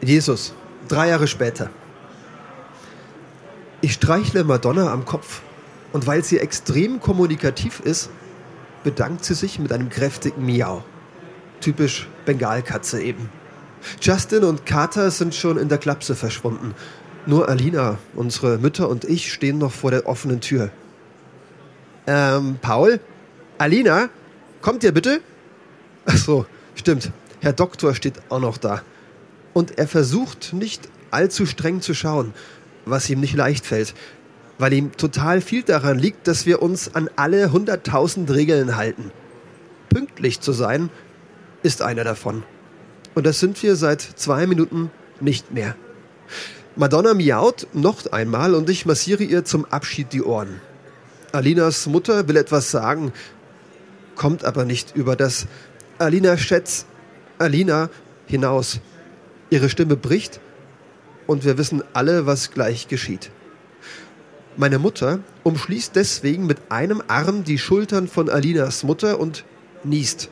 Jesus, 0.00 0.54
drei 0.88 1.08
Jahre 1.08 1.26
später. 1.26 1.70
Ich 3.80 3.92
streichle 3.92 4.44
Madonna 4.44 4.92
am 4.92 5.04
Kopf 5.04 5.42
und 5.92 6.06
weil 6.06 6.24
sie 6.24 6.38
extrem 6.38 7.00
kommunikativ 7.00 7.80
ist, 7.80 8.10
bedankt 8.84 9.24
sie 9.24 9.34
sich 9.34 9.58
mit 9.58 9.72
einem 9.72 9.88
kräftigen 9.88 10.44
Miau. 10.44 10.84
Typisch 11.60 12.08
Bengalkatze 12.24 13.02
eben. 13.02 13.28
Justin 14.00 14.44
und 14.44 14.66
Carter 14.66 15.10
sind 15.10 15.34
schon 15.34 15.58
in 15.58 15.68
der 15.68 15.78
Klapse 15.78 16.14
verschwunden. 16.14 16.74
Nur 17.26 17.48
Alina, 17.48 17.98
unsere 18.14 18.58
Mütter 18.58 18.88
und 18.88 19.04
ich 19.04 19.32
stehen 19.32 19.58
noch 19.58 19.72
vor 19.72 19.90
der 19.90 20.06
offenen 20.06 20.40
Tür. 20.40 20.70
Ähm, 22.06 22.58
Paul? 22.60 23.00
Alina? 23.58 24.08
Kommt 24.62 24.84
ihr 24.84 24.92
bitte? 24.92 25.20
Ach 26.06 26.16
so, 26.16 26.46
stimmt. 26.74 27.10
Herr 27.40 27.52
Doktor 27.52 27.94
steht 27.94 28.14
auch 28.28 28.40
noch 28.40 28.58
da. 28.58 28.82
Und 29.56 29.78
er 29.78 29.88
versucht 29.88 30.52
nicht 30.52 30.86
allzu 31.10 31.46
streng 31.46 31.80
zu 31.80 31.94
schauen, 31.94 32.34
was 32.84 33.08
ihm 33.08 33.20
nicht 33.20 33.34
leicht 33.34 33.64
fällt, 33.64 33.94
weil 34.58 34.74
ihm 34.74 34.92
total 34.98 35.40
viel 35.40 35.62
daran 35.62 35.98
liegt, 35.98 36.28
dass 36.28 36.44
wir 36.44 36.60
uns 36.60 36.94
an 36.94 37.08
alle 37.16 37.52
hunderttausend 37.52 38.30
Regeln 38.30 38.76
halten. 38.76 39.12
Pünktlich 39.88 40.42
zu 40.42 40.52
sein 40.52 40.90
ist 41.62 41.80
einer 41.80 42.04
davon. 42.04 42.42
Und 43.14 43.24
das 43.24 43.40
sind 43.40 43.62
wir 43.62 43.76
seit 43.76 44.02
zwei 44.02 44.46
Minuten 44.46 44.90
nicht 45.20 45.54
mehr. 45.54 45.74
Madonna 46.76 47.14
miaut 47.14 47.66
noch 47.72 48.12
einmal 48.12 48.54
und 48.54 48.68
ich 48.68 48.84
massiere 48.84 49.24
ihr 49.24 49.46
zum 49.46 49.64
Abschied 49.64 50.12
die 50.12 50.22
Ohren. 50.22 50.60
Alinas 51.32 51.86
Mutter 51.86 52.28
will 52.28 52.36
etwas 52.36 52.70
sagen, 52.70 53.10
kommt 54.16 54.44
aber 54.44 54.66
nicht 54.66 54.94
über 54.94 55.16
das 55.16 55.46
Alina 55.96 56.36
Schätz, 56.36 56.84
Alina 57.38 57.88
hinaus. 58.26 58.80
Ihre 59.50 59.68
Stimme 59.70 59.96
bricht 59.96 60.40
und 61.26 61.44
wir 61.44 61.58
wissen 61.58 61.82
alle, 61.92 62.26
was 62.26 62.50
gleich 62.50 62.88
geschieht. 62.88 63.30
Meine 64.56 64.78
Mutter 64.78 65.20
umschließt 65.44 65.94
deswegen 65.94 66.46
mit 66.46 66.58
einem 66.70 67.02
Arm 67.08 67.44
die 67.44 67.58
Schultern 67.58 68.08
von 68.08 68.30
Alinas 68.30 68.84
Mutter 68.84 69.20
und 69.20 69.44
niest. 69.84 70.30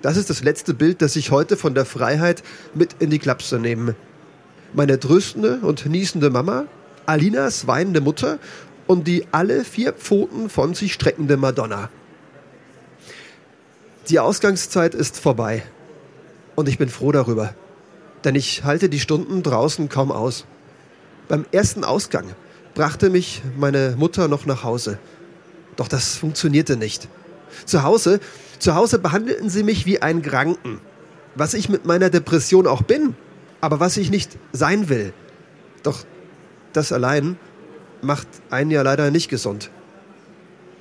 Das 0.00 0.16
ist 0.16 0.30
das 0.30 0.44
letzte 0.44 0.74
Bild, 0.74 1.02
das 1.02 1.16
ich 1.16 1.30
heute 1.30 1.56
von 1.56 1.74
der 1.74 1.84
Freiheit 1.84 2.42
mit 2.74 2.96
in 3.00 3.10
die 3.10 3.18
Klapse 3.18 3.58
nehme. 3.58 3.96
Meine 4.72 5.00
tröstende 5.00 5.58
und 5.62 5.86
niesende 5.86 6.30
Mama, 6.30 6.66
Alinas 7.06 7.66
weinende 7.66 8.00
Mutter 8.00 8.38
und 8.86 9.06
die 9.06 9.26
alle 9.32 9.64
vier 9.64 9.92
Pfoten 9.92 10.48
von 10.48 10.74
sich 10.74 10.92
streckende 10.92 11.36
Madonna. 11.36 11.90
Die 14.08 14.20
Ausgangszeit 14.20 14.94
ist 14.94 15.18
vorbei. 15.18 15.64
Und 16.54 16.68
ich 16.68 16.78
bin 16.78 16.88
froh 16.88 17.10
darüber. 17.10 17.54
Denn 18.24 18.34
ich 18.34 18.64
halte 18.64 18.88
die 18.88 19.00
Stunden 19.00 19.42
draußen 19.42 19.88
kaum 19.88 20.10
aus. 20.10 20.44
Beim 21.28 21.44
ersten 21.52 21.84
Ausgang 21.84 22.26
brachte 22.74 23.10
mich 23.10 23.42
meine 23.56 23.94
Mutter 23.96 24.28
noch 24.28 24.46
nach 24.46 24.64
Hause. 24.64 24.98
Doch 25.76 25.88
das 25.88 26.16
funktionierte 26.16 26.76
nicht. 26.76 27.08
Zu 27.64 27.82
Hause 27.82 28.20
zu 28.58 28.74
Hause 28.74 28.98
behandelten 28.98 29.50
sie 29.50 29.62
mich 29.62 29.86
wie 29.86 30.02
einen 30.02 30.22
Kranken. 30.22 30.80
Was 31.34 31.54
ich 31.54 31.68
mit 31.68 31.84
meiner 31.84 32.10
Depression 32.10 32.66
auch 32.66 32.82
bin, 32.82 33.14
aber 33.60 33.80
was 33.80 33.96
ich 33.96 34.10
nicht 34.10 34.38
sein 34.52 34.88
will. 34.88 35.12
Doch 35.82 36.04
das 36.72 36.92
allein 36.92 37.36
macht 38.00 38.26
einen 38.50 38.70
ja 38.70 38.82
leider 38.82 39.10
nicht 39.10 39.28
gesund. 39.28 39.70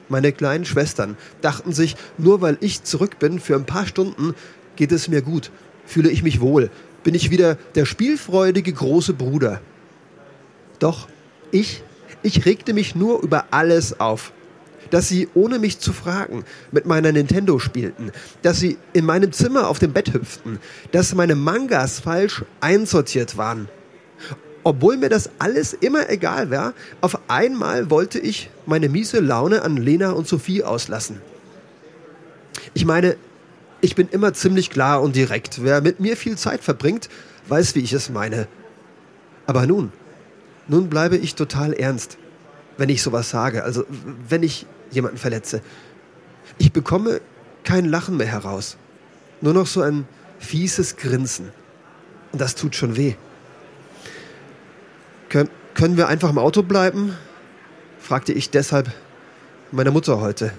Meine 0.07 0.31
kleinen 0.31 0.65
Schwestern 0.65 1.17
dachten 1.41 1.73
sich, 1.73 1.95
nur 2.17 2.41
weil 2.41 2.57
ich 2.61 2.83
zurück 2.83 3.19
bin 3.19 3.39
für 3.39 3.55
ein 3.55 3.65
paar 3.65 3.87
Stunden, 3.87 4.35
geht 4.75 4.91
es 4.91 5.07
mir 5.07 5.21
gut, 5.21 5.51
fühle 5.85 6.09
ich 6.09 6.23
mich 6.23 6.41
wohl, 6.41 6.69
bin 7.05 7.15
ich 7.15 7.29
wieder 7.29 7.55
der 7.75 7.85
spielfreudige 7.85 8.73
große 8.73 9.13
Bruder. 9.13 9.61
Doch 10.79 11.07
ich, 11.51 11.83
ich 12.23 12.45
regte 12.45 12.73
mich 12.73 12.95
nur 12.95 13.23
über 13.23 13.45
alles 13.51 14.01
auf 14.01 14.33
dass 14.91 15.07
sie, 15.07 15.27
ohne 15.33 15.57
mich 15.57 15.79
zu 15.79 15.93
fragen, 15.93 16.45
mit 16.71 16.85
meiner 16.85 17.11
Nintendo 17.11 17.57
spielten, 17.57 18.11
dass 18.43 18.59
sie 18.59 18.77
in 18.93 19.03
meinem 19.03 19.31
Zimmer 19.31 19.67
auf 19.67 19.79
dem 19.79 19.93
Bett 19.93 20.13
hüpften, 20.13 20.59
dass 20.91 21.15
meine 21.15 21.35
Mangas 21.35 21.99
falsch 21.99 22.43
einsortiert 22.61 23.35
waren. 23.35 23.67
Obwohl 24.63 24.97
mir 24.97 25.09
das 25.09 25.31
alles 25.39 25.73
immer 25.73 26.09
egal 26.09 26.49
war, 26.49 26.73
auf 27.01 27.19
einmal 27.27 27.89
wollte 27.89 28.19
ich 28.19 28.49
meine 28.65 28.87
miese 28.87 29.19
Laune 29.19 29.63
an 29.63 29.77
Lena 29.77 30.11
und 30.11 30.27
Sophie 30.27 30.63
auslassen. 30.63 31.19
Ich 32.73 32.85
meine, 32.85 33.15
ich 33.85 33.93
bin 33.93 34.09
immer 34.09 34.33
ziemlich 34.33 34.71
klar 34.71 35.03
und 35.03 35.15
direkt. 35.15 35.63
Wer 35.63 35.79
mit 35.79 35.99
mir 35.99 36.17
viel 36.17 36.37
Zeit 36.39 36.63
verbringt, 36.63 37.07
weiß, 37.47 37.75
wie 37.75 37.81
ich 37.81 37.93
es 37.93 38.09
meine. 38.09 38.47
Aber 39.45 39.67
nun, 39.67 39.91
nun 40.67 40.89
bleibe 40.89 41.17
ich 41.17 41.35
total 41.35 41.71
ernst, 41.71 42.17
wenn 42.77 42.89
ich 42.89 43.03
sowas 43.03 43.29
sage. 43.29 43.63
Also, 43.63 43.85
wenn 44.27 44.41
ich 44.41 44.65
jemanden 44.89 45.17
verletze. 45.17 45.61
Ich 46.57 46.71
bekomme 46.71 47.21
kein 47.63 47.85
Lachen 47.85 48.17
mehr 48.17 48.25
heraus. 48.25 48.77
Nur 49.41 49.53
noch 49.53 49.67
so 49.67 49.81
ein 49.81 50.07
fieses 50.39 50.97
Grinsen. 50.97 51.51
Und 52.31 52.41
das 52.41 52.55
tut 52.55 52.75
schon 52.75 52.97
weh. 52.97 53.13
Kön 55.29 55.47
können 55.75 55.95
wir 55.95 56.07
einfach 56.07 56.31
im 56.31 56.39
Auto 56.39 56.63
bleiben? 56.63 57.15
fragte 57.99 58.33
ich 58.33 58.49
deshalb 58.49 58.91
meine 59.71 59.91
Mutter 59.91 60.19
heute. 60.19 60.53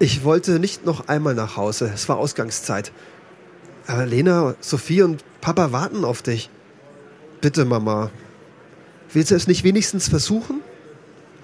Ich 0.00 0.24
wollte 0.24 0.58
nicht 0.58 0.84
noch 0.84 1.08
einmal 1.08 1.34
nach 1.34 1.56
Hause. 1.56 1.90
Es 1.94 2.08
war 2.08 2.16
Ausgangszeit. 2.16 2.92
Aber 3.86 4.06
Lena, 4.06 4.56
Sophie 4.60 5.02
und 5.02 5.24
Papa 5.40 5.70
warten 5.72 6.04
auf 6.04 6.22
dich. 6.22 6.50
Bitte, 7.40 7.64
Mama. 7.64 8.10
Willst 9.12 9.30
du 9.30 9.36
es 9.36 9.46
nicht 9.46 9.62
wenigstens 9.62 10.08
versuchen? 10.08 10.62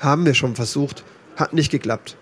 Haben 0.00 0.26
wir 0.26 0.34
schon 0.34 0.56
versucht. 0.56 1.04
Hat 1.36 1.52
nicht 1.52 1.70
geklappt. 1.70 2.16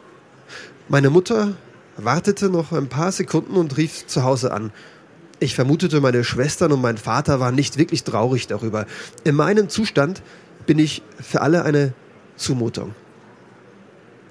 Meine 0.88 1.10
Mutter 1.10 1.54
wartete 1.96 2.50
noch 2.50 2.72
ein 2.72 2.88
paar 2.88 3.12
Sekunden 3.12 3.56
und 3.56 3.76
rief 3.76 4.06
zu 4.06 4.22
Hause 4.22 4.52
an. 4.52 4.72
Ich 5.40 5.54
vermutete, 5.54 6.00
meine 6.00 6.24
Schwestern 6.24 6.72
und 6.72 6.82
mein 6.82 6.98
Vater 6.98 7.40
waren 7.40 7.54
nicht 7.54 7.78
wirklich 7.78 8.04
traurig 8.04 8.48
darüber. 8.48 8.86
In 9.24 9.34
meinem 9.34 9.68
Zustand 9.68 10.22
bin 10.66 10.78
ich 10.78 11.02
für 11.20 11.40
alle 11.40 11.64
eine 11.64 11.94
Zumutung. 12.36 12.94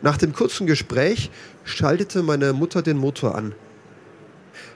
Nach 0.01 0.17
dem 0.17 0.33
kurzen 0.33 0.67
Gespräch 0.67 1.31
schaltete 1.63 2.23
meine 2.23 2.53
Mutter 2.53 2.81
den 2.81 2.97
Motor 2.97 3.35
an. 3.35 3.55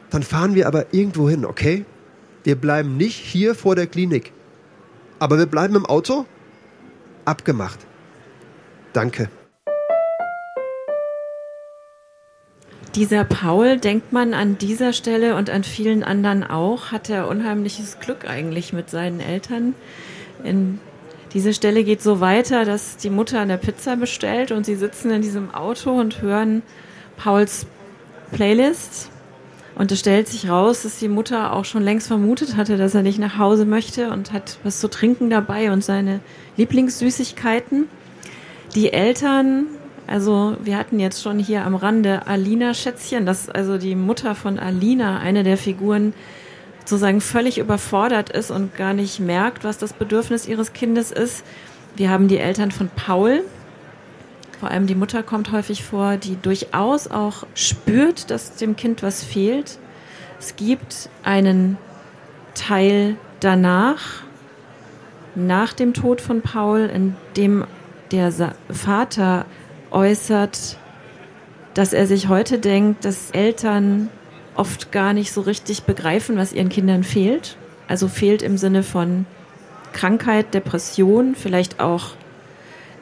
Dann 0.09 0.23
fahren 0.23 0.55
wir 0.55 0.67
aber 0.67 0.93
irgendwo 0.93 1.29
hin, 1.29 1.45
okay? 1.45 1.85
Wir 2.43 2.55
bleiben 2.55 2.97
nicht 2.97 3.17
hier 3.17 3.55
vor 3.55 3.75
der 3.75 3.87
Klinik. 3.87 4.33
Aber 5.19 5.37
wir 5.37 5.45
bleiben 5.45 5.75
im 5.75 5.85
Auto? 5.85 6.25
Abgemacht. 7.25 7.79
Danke. 8.93 9.29
Dieser 12.95 13.23
Paul, 13.23 13.77
denkt 13.77 14.11
man 14.11 14.33
an 14.33 14.57
dieser 14.57 14.91
Stelle 14.91 15.35
und 15.35 15.49
an 15.49 15.63
vielen 15.63 16.03
anderen 16.03 16.43
auch, 16.43 16.91
hat 16.91 17.09
er 17.09 17.29
unheimliches 17.29 17.99
Glück 17.99 18.27
eigentlich 18.27 18.73
mit 18.73 18.89
seinen 18.89 19.21
Eltern. 19.21 19.75
In 20.43 20.79
diese 21.33 21.53
Stelle 21.53 21.83
geht 21.83 22.01
so 22.01 22.19
weiter, 22.19 22.65
dass 22.65 22.97
die 22.97 23.09
Mutter 23.09 23.39
eine 23.39 23.57
Pizza 23.57 23.95
bestellt 23.95 24.51
und 24.51 24.65
sie 24.65 24.75
sitzen 24.75 25.11
in 25.11 25.21
diesem 25.21 25.53
Auto 25.53 25.91
und 25.91 26.21
hören 26.21 26.61
Pauls 27.17 27.65
Playlist. 28.31 29.09
Und 29.75 29.91
es 29.91 29.99
stellt 29.99 30.27
sich 30.27 30.49
raus, 30.49 30.83
dass 30.83 30.99
die 30.99 31.07
Mutter 31.07 31.53
auch 31.53 31.63
schon 31.63 31.83
längst 31.83 32.07
vermutet 32.07 32.57
hatte, 32.57 32.75
dass 32.75 32.93
er 32.93 33.03
nicht 33.03 33.19
nach 33.19 33.37
Hause 33.37 33.65
möchte 33.65 34.11
und 34.11 34.33
hat 34.33 34.57
was 34.63 34.79
zu 34.79 34.89
trinken 34.89 35.29
dabei 35.29 35.71
und 35.71 35.83
seine 35.83 36.19
Lieblingssüßigkeiten. 36.57 37.87
Die 38.75 38.91
Eltern 38.91 39.67
also 40.11 40.57
wir 40.61 40.77
hatten 40.77 40.99
jetzt 40.99 41.21
schon 41.21 41.39
hier 41.39 41.65
am 41.65 41.73
Rande 41.73 42.27
Alina 42.27 42.73
Schätzchen, 42.73 43.25
das 43.25 43.43
ist 43.43 43.55
also 43.55 43.77
die 43.77 43.95
Mutter 43.95 44.35
von 44.35 44.59
Alina, 44.59 45.19
eine 45.19 45.43
der 45.43 45.55
Figuren, 45.55 46.13
sozusagen 46.85 47.21
völlig 47.21 47.57
überfordert 47.57 48.29
ist 48.29 48.51
und 48.51 48.75
gar 48.75 48.93
nicht 48.93 49.19
merkt, 49.19 49.63
was 49.63 49.77
das 49.77 49.93
Bedürfnis 49.93 50.47
ihres 50.47 50.73
Kindes 50.73 51.11
ist. 51.11 51.43
Wir 51.95 52.09
haben 52.09 52.27
die 52.27 52.37
Eltern 52.37 52.71
von 52.71 52.89
Paul, 52.95 53.43
vor 54.61 54.69
allem 54.69 54.85
die 54.85 54.93
Mutter 54.93 55.23
kommt 55.23 55.51
häufig 55.51 55.83
vor, 55.83 56.17
die 56.17 56.35
durchaus 56.39 57.09
auch 57.09 57.47
spürt, 57.55 58.29
dass 58.29 58.57
dem 58.57 58.75
Kind 58.75 59.01
was 59.01 59.23
fehlt. 59.23 59.79
Es 60.39 60.55
gibt 60.55 61.09
einen 61.23 61.79
Teil 62.53 63.17
danach, 63.39 64.21
nach 65.33 65.73
dem 65.73 65.95
Tod 65.95 66.21
von 66.21 66.41
Paul, 66.41 66.81
in 66.93 67.15
dem 67.37 67.65
der 68.11 68.31
Vater 68.69 69.45
äußert, 69.89 70.77
dass 71.73 71.93
er 71.93 72.05
sich 72.05 72.27
heute 72.27 72.59
denkt, 72.59 73.03
dass 73.03 73.31
Eltern 73.31 74.09
oft 74.55 74.91
gar 74.91 75.13
nicht 75.13 75.31
so 75.31 75.41
richtig 75.41 75.83
begreifen, 75.83 76.37
was 76.37 76.53
ihren 76.53 76.69
Kindern 76.69 77.03
fehlt. 77.03 77.57
Also 77.87 78.07
fehlt 78.07 78.41
im 78.41 78.57
Sinne 78.57 78.83
von 78.83 79.25
Krankheit, 79.93 80.53
Depression, 80.53 81.35
vielleicht 81.35 81.79
auch 81.79 82.11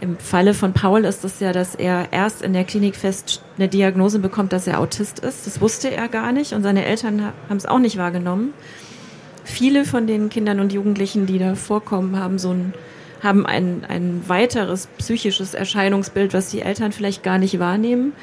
im 0.01 0.18
Falle 0.18 0.53
von 0.53 0.72
Paul 0.72 1.03
ist 1.03 1.25
es 1.25 1.41
ja, 1.41 1.51
dass 1.51 1.75
er 1.75 2.08
erst 2.12 2.41
in 2.41 2.53
der 2.53 2.63
Klinik 2.63 2.96
fest 2.96 3.44
eine 3.58 3.68
Diagnose 3.68 4.20
bekommt, 4.20 4.53
dass 4.53 4.65
er 4.65 4.79
Autist 4.79 5.20
ist. 5.20 5.46
Das 5.46 5.60
wusste 5.60 5.91
er 5.91 6.08
gar 6.08 6.32
nicht 6.32 6.53
und 6.53 6.63
seine 6.63 6.86
Eltern 6.86 7.34
haben 7.50 7.58
es 7.58 7.65
auch 7.65 7.79
nicht 7.79 7.98
wahrgenommen. 7.98 8.53
Viele 9.44 9.84
von 9.84 10.08
den 10.08 10.29
Kindern 10.29 10.60
und 10.62 10.72
Jugendlichen, 10.72 11.25
die 11.25 11.38
da 11.38 11.56
vorkommen, 11.56 12.18
haben 12.18 12.39
so 12.39 12.51
ein, 12.51 12.74
haben 13.22 13.46
ein, 13.46 13.84
ein 13.89 14.24
weiteres 14.27 14.88
psychisches 14.98 15.53
Erscheinungsbild, 15.53 16.34
was 16.34 16.50
die 16.50 16.62
Eltern 16.62 16.94
vielleicht 16.94 17.24
gar 17.24 17.38
nicht 17.38 17.60
wahrnehmen. 17.60 18.13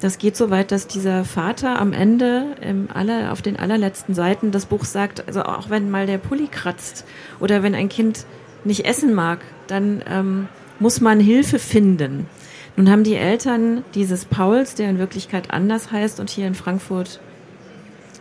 Das 0.00 0.18
geht 0.18 0.36
so 0.36 0.50
weit, 0.50 0.72
dass 0.72 0.86
dieser 0.86 1.24
Vater 1.24 1.80
am 1.80 1.92
Ende 1.92 2.56
im 2.60 2.88
aller, 2.92 3.32
auf 3.32 3.42
den 3.42 3.58
allerletzten 3.58 4.14
Seiten 4.14 4.50
des 4.50 4.66
Buchs 4.66 4.92
sagt, 4.92 5.26
also 5.26 5.42
auch 5.44 5.70
wenn 5.70 5.90
mal 5.90 6.06
der 6.06 6.18
Pulli 6.18 6.48
kratzt 6.48 7.06
oder 7.40 7.62
wenn 7.62 7.74
ein 7.74 7.88
Kind 7.88 8.26
nicht 8.64 8.84
essen 8.84 9.14
mag, 9.14 9.40
dann 9.66 10.02
ähm, 10.08 10.48
muss 10.78 11.00
man 11.00 11.20
Hilfe 11.20 11.58
finden. 11.58 12.26
Nun 12.76 12.90
haben 12.90 13.04
die 13.04 13.14
Eltern 13.14 13.84
dieses 13.94 14.24
Pauls, 14.24 14.74
der 14.74 14.90
in 14.90 14.98
Wirklichkeit 14.98 15.50
anders 15.50 15.92
heißt 15.92 16.18
und 16.18 16.28
hier 16.28 16.46
in 16.46 16.54
Frankfurt 16.54 17.20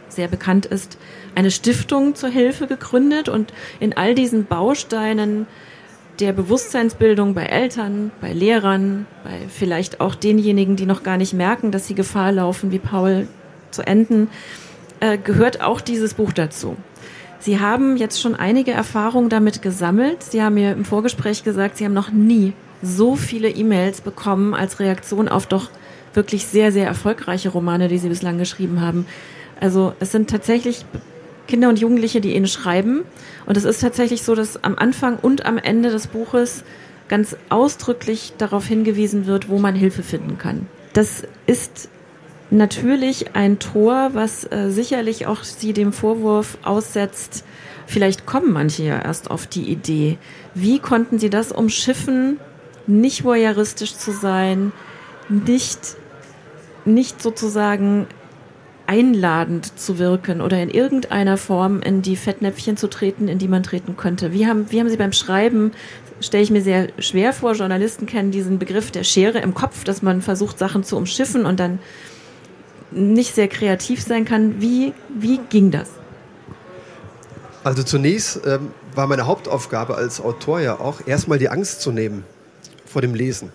sehr 0.10 0.28
bekannt 0.28 0.68
ist, 0.68 0.98
eine 1.34 1.50
Stiftung 1.50 2.14
zur 2.14 2.30
Hilfe 2.30 2.68
gegründet 2.68 3.30
und 3.30 3.52
in 3.80 3.98
all 3.98 4.14
diesen 4.14 4.46
Bausteinen 4.46 5.48
der 6.20 6.34
Bewusstseinsbildung 6.34 7.34
bei 7.34 7.46
Eltern, 7.46 8.12
bei 8.22 8.34
Lehrern, 8.34 9.08
bei 9.24 9.32
vielleicht 9.50 10.00
auch 10.00 10.16
denjenigen, 10.16 10.76
die 10.76 10.86
noch 10.86 11.04
gar 11.04 11.18
nicht 11.18 11.34
merken, 11.34 11.72
dass 11.72 11.88
sie 11.88 11.96
Gefahr 11.96 12.32
laufen, 12.32 12.72
wie 12.72 12.80
Paul 12.80 13.28
zu 13.72 13.82
enden, 13.82 14.30
äh, 15.00 15.18
gehört 15.18 15.62
auch 15.62 15.82
dieses 15.82 16.14
Buch 16.14 16.32
dazu. 16.32 16.78
Sie 17.40 17.60
haben 17.60 17.98
jetzt 17.98 18.22
schon 18.22 18.36
einige 18.36 18.72
Erfahrungen 18.72 19.28
damit 19.28 19.62
gesammelt. 19.62 20.24
Sie 20.24 20.42
haben 20.42 20.54
mir 20.54 20.72
im 20.72 20.86
Vorgespräch 20.86 21.44
gesagt, 21.44 21.78
Sie 21.78 21.84
haben 21.84 21.94
noch 21.94 22.12
nie 22.12 22.54
so 22.82 23.16
viele 23.16 23.50
E-Mails 23.50 24.02
bekommen 24.02 24.54
als 24.54 24.80
Reaktion 24.80 25.28
auf 25.28 25.48
doch 25.48 25.70
wirklich 26.14 26.46
sehr, 26.46 26.72
sehr 26.72 26.86
erfolgreiche 26.86 27.50
Romane, 27.50 27.90
die 27.90 27.98
Sie 27.98 28.08
bislang 28.08 28.38
geschrieben 28.38 28.80
haben. 28.80 29.06
Also 29.60 29.94
es 30.00 30.12
sind 30.12 30.30
tatsächlich 30.30 30.86
Kinder 31.48 31.70
und 31.70 31.80
Jugendliche, 31.80 32.22
die 32.22 32.36
Ihnen 32.36 32.48
schreiben. 32.48 33.04
Und 33.46 33.58
es 33.58 33.64
ist 33.64 33.82
tatsächlich 33.82 34.24
so, 34.24 34.36
dass 34.36 34.64
am 34.64 34.76
Anfang 34.78 35.18
und 35.18 35.46
am 35.46 35.58
Ende 35.58 35.90
des 35.90 36.08
Buches 36.08 36.64
ganz 37.08 37.36
ausdrücklich 37.50 38.34
darauf 38.38 38.66
hingewiesen 38.66 39.26
wird, 39.26 39.50
wo 39.50 39.60
man 39.60 39.76
Hilfe 39.76 40.04
finden 40.04 40.38
kann. 40.38 40.68
Das 40.94 41.24
ist 41.46 41.90
natürlich 42.50 43.36
ein 43.36 43.60
Tor, 43.60 44.12
was 44.14 44.46
äh, 44.46 44.70
sicherlich 44.70 45.28
auch 45.28 45.44
sie 45.44 45.74
dem 45.74 45.92
Vorwurf 45.92 46.58
aussetzt, 46.64 47.44
vielleicht 47.88 48.26
kommen 48.26 48.54
manche 48.54 48.84
ja 48.84 49.02
erst 49.02 49.30
auf 49.32 49.48
die 49.48 49.64
Idee. 49.64 50.18
Wie 50.54 50.80
konnten 50.80 51.20
sie 51.20 51.30
das 51.30 51.52
umschiffen, 51.52 52.40
nicht 52.88 53.24
voyeuristisch 53.24 53.96
zu 53.96 54.12
sein, 54.12 54.72
nicht, 55.30 55.96
nicht 56.86 57.22
sozusagen 57.22 58.08
einladend 58.88 59.80
zu 59.80 59.98
wirken 59.98 60.42
oder 60.42 60.62
in 60.62 60.70
irgendeiner 60.70 61.38
Form 61.38 61.82
in 61.82 62.02
die 62.02 62.16
Fettnäpfchen 62.16 62.78
zu 62.78 62.90
treten, 62.90 63.28
in 63.28 63.40
die 63.40 63.48
man 63.48 63.64
treten 63.64 63.96
könnte. 63.98 64.34
Wie 64.34 64.48
haben, 64.48 64.72
wie 64.72 64.80
haben 64.80 64.90
Sie 64.90 64.98
beim 64.98 65.14
Schreiben, 65.14 65.72
stelle 66.20 66.44
ich 66.44 66.52
mir 66.52 66.62
sehr 66.62 66.90
schwer 67.00 67.34
vor, 67.34 67.54
Journalisten 67.54 68.06
kennen 68.06 68.32
diesen 68.32 68.60
Begriff 68.60 68.92
der 68.92 69.04
Schere 69.04 69.40
im 69.40 69.54
Kopf, 69.54 69.84
dass 69.84 70.02
man 70.02 70.22
versucht, 70.22 70.60
Sachen 70.60 70.84
zu 70.84 70.98
umschiffen 70.98 71.46
und 71.46 71.60
dann 71.60 71.80
nicht 72.92 73.34
sehr 73.34 73.48
kreativ 73.48 74.02
sein 74.02 74.26
kann. 74.26 74.62
Wie, 74.62 74.94
wie 75.10 75.40
ging 75.50 75.72
das? 75.72 75.90
Also 77.64 77.84
zunächst 77.84 78.42
ähm, 78.46 78.72
war 78.94 79.08
meine 79.08 79.26
Hauptaufgabe 79.26 79.96
als 79.96 80.20
Autor 80.20 80.60
ja 80.60 80.80
auch, 80.80 81.08
erstmal 81.08 81.40
die 81.40 81.50
Angst 81.50 81.82
zu 81.82 81.92
nehmen 81.92 82.26
vor 82.86 83.02
dem 83.02 83.16
Lesen. 83.16 83.52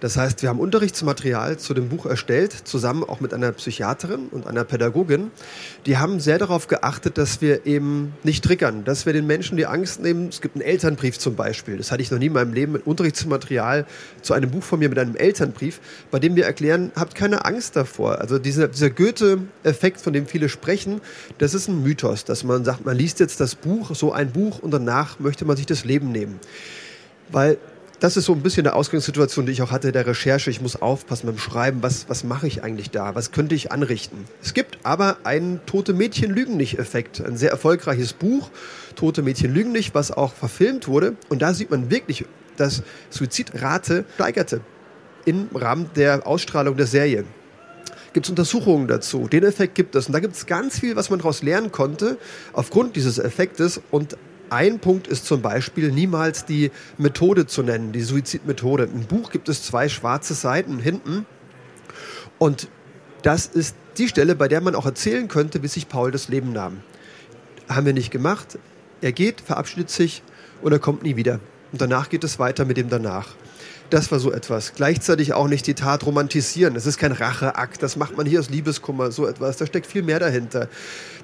Das 0.00 0.16
heißt, 0.16 0.42
wir 0.42 0.48
haben 0.48 0.60
Unterrichtsmaterial 0.60 1.58
zu 1.58 1.74
dem 1.74 1.88
Buch 1.88 2.06
erstellt, 2.06 2.52
zusammen 2.52 3.04
auch 3.04 3.20
mit 3.20 3.34
einer 3.34 3.52
Psychiaterin 3.52 4.28
und 4.30 4.46
einer 4.46 4.64
Pädagogin. 4.64 5.30
Die 5.84 5.98
haben 5.98 6.20
sehr 6.20 6.38
darauf 6.38 6.68
geachtet, 6.68 7.18
dass 7.18 7.42
wir 7.42 7.66
eben 7.66 8.14
nicht 8.22 8.42
triggern, 8.42 8.84
dass 8.84 9.04
wir 9.04 9.12
den 9.12 9.26
Menschen 9.26 9.58
die 9.58 9.66
Angst 9.66 10.00
nehmen. 10.00 10.28
Es 10.28 10.40
gibt 10.40 10.56
einen 10.56 10.64
Elternbrief 10.64 11.18
zum 11.18 11.36
Beispiel. 11.36 11.76
Das 11.76 11.92
hatte 11.92 12.02
ich 12.02 12.10
noch 12.10 12.18
nie 12.18 12.26
in 12.26 12.32
meinem 12.32 12.54
Leben 12.54 12.72
mit 12.72 12.86
Unterrichtsmaterial 12.86 13.86
zu 14.22 14.32
einem 14.32 14.50
Buch 14.50 14.62
von 14.62 14.78
mir 14.78 14.88
mit 14.88 14.98
einem 14.98 15.16
Elternbrief, 15.16 15.80
bei 16.10 16.18
dem 16.18 16.34
wir 16.34 16.46
erklären, 16.46 16.92
habt 16.96 17.14
keine 17.14 17.44
Angst 17.44 17.76
davor. 17.76 18.20
Also 18.20 18.38
dieser, 18.38 18.68
dieser 18.68 18.90
Goethe-Effekt, 18.90 20.00
von 20.00 20.12
dem 20.12 20.26
viele 20.26 20.48
sprechen, 20.48 21.02
das 21.38 21.52
ist 21.52 21.68
ein 21.68 21.82
Mythos, 21.82 22.24
dass 22.24 22.42
man 22.44 22.64
sagt, 22.64 22.86
man 22.86 22.96
liest 22.96 23.20
jetzt 23.20 23.40
das 23.40 23.54
Buch, 23.54 23.94
so 23.94 24.12
ein 24.12 24.32
Buch 24.32 24.60
und 24.60 24.70
danach 24.70 25.18
möchte 25.18 25.44
man 25.44 25.56
sich 25.56 25.66
das 25.66 25.84
Leben 25.84 26.10
nehmen. 26.10 26.40
Weil 27.30 27.58
das 28.00 28.16
ist 28.16 28.24
so 28.24 28.32
ein 28.32 28.40
bisschen 28.40 28.66
eine 28.66 28.74
Ausgangssituation, 28.74 29.44
die 29.44 29.52
ich 29.52 29.60
auch 29.62 29.70
hatte 29.70 29.92
der 29.92 30.06
Recherche. 30.06 30.50
Ich 30.50 30.62
muss 30.62 30.80
aufpassen 30.80 31.26
beim 31.26 31.38
Schreiben, 31.38 31.82
was, 31.82 32.08
was 32.08 32.24
mache 32.24 32.46
ich 32.46 32.64
eigentlich 32.64 32.90
da? 32.90 33.14
Was 33.14 33.30
könnte 33.30 33.54
ich 33.54 33.72
anrichten? 33.72 34.24
Es 34.42 34.54
gibt 34.54 34.78
aber 34.84 35.18
einen 35.24 35.64
Tote 35.66 35.92
Mädchen 35.92 36.30
lügen 36.30 36.56
nicht 36.56 36.78
Effekt. 36.78 37.20
Ein 37.20 37.36
sehr 37.36 37.50
erfolgreiches 37.50 38.14
Buch, 38.14 38.50
Tote 38.96 39.22
Mädchen 39.22 39.52
lügen 39.52 39.72
nicht, 39.72 39.94
was 39.94 40.10
auch 40.10 40.32
verfilmt 40.32 40.88
wurde. 40.88 41.14
Und 41.28 41.42
da 41.42 41.52
sieht 41.52 41.70
man 41.70 41.90
wirklich, 41.90 42.24
dass 42.56 42.82
Suizidrate 43.10 44.06
steigerte 44.14 44.62
im 45.26 45.48
Rahmen 45.54 45.90
der 45.94 46.26
Ausstrahlung 46.26 46.76
der 46.76 46.86
Serie 46.86 47.24
gibt 48.12 48.26
es 48.26 48.30
Untersuchungen 48.30 48.88
dazu. 48.88 49.28
Den 49.28 49.44
Effekt 49.44 49.76
gibt 49.76 49.94
es. 49.94 50.06
Und 50.06 50.14
da 50.14 50.18
gibt 50.18 50.34
es 50.34 50.46
ganz 50.46 50.80
viel, 50.80 50.96
was 50.96 51.10
man 51.10 51.20
daraus 51.20 51.42
lernen 51.42 51.70
konnte, 51.70 52.18
aufgrund 52.52 52.96
dieses 52.96 53.18
Effektes. 53.18 53.80
Und 53.92 54.16
ein 54.50 54.78
Punkt 54.78 55.06
ist 55.06 55.26
zum 55.26 55.42
Beispiel 55.42 55.90
niemals 55.92 56.44
die 56.44 56.70
Methode 56.98 57.46
zu 57.46 57.62
nennen, 57.62 57.92
die 57.92 58.02
Suizidmethode. 58.02 58.84
Im 58.84 59.06
Buch 59.06 59.30
gibt 59.30 59.48
es 59.48 59.62
zwei 59.62 59.88
schwarze 59.88 60.34
Seiten 60.34 60.78
hinten 60.78 61.26
und 62.38 62.68
das 63.22 63.46
ist 63.46 63.76
die 63.98 64.08
Stelle, 64.08 64.34
bei 64.34 64.48
der 64.48 64.60
man 64.60 64.74
auch 64.74 64.86
erzählen 64.86 65.28
könnte, 65.28 65.62
wie 65.62 65.68
sich 65.68 65.88
Paul 65.88 66.10
das 66.10 66.28
Leben 66.28 66.52
nahm. 66.52 66.80
Haben 67.68 67.86
wir 67.86 67.92
nicht 67.92 68.10
gemacht. 68.10 68.58
Er 69.00 69.12
geht, 69.12 69.40
verabschiedet 69.40 69.90
sich 69.90 70.22
und 70.62 70.72
er 70.72 70.78
kommt 70.78 71.02
nie 71.02 71.16
wieder. 71.16 71.40
Und 71.72 71.80
danach 71.80 72.08
geht 72.08 72.24
es 72.24 72.38
weiter 72.38 72.64
mit 72.64 72.76
dem 72.76 72.88
danach. 72.88 73.28
Das 73.90 74.12
war 74.12 74.20
so 74.20 74.32
etwas. 74.32 74.74
Gleichzeitig 74.76 75.32
auch 75.32 75.48
nicht 75.48 75.66
die 75.66 75.74
Tat 75.74 76.06
romantisieren. 76.06 76.74
Das 76.74 76.86
ist 76.86 76.96
kein 76.96 77.10
Racheakt. 77.10 77.82
Das 77.82 77.96
macht 77.96 78.16
man 78.16 78.24
hier 78.24 78.38
aus 78.38 78.48
Liebeskummer, 78.48 79.10
so 79.10 79.26
etwas. 79.26 79.56
Da 79.56 79.66
steckt 79.66 79.86
viel 79.86 80.02
mehr 80.02 80.20
dahinter. 80.20 80.68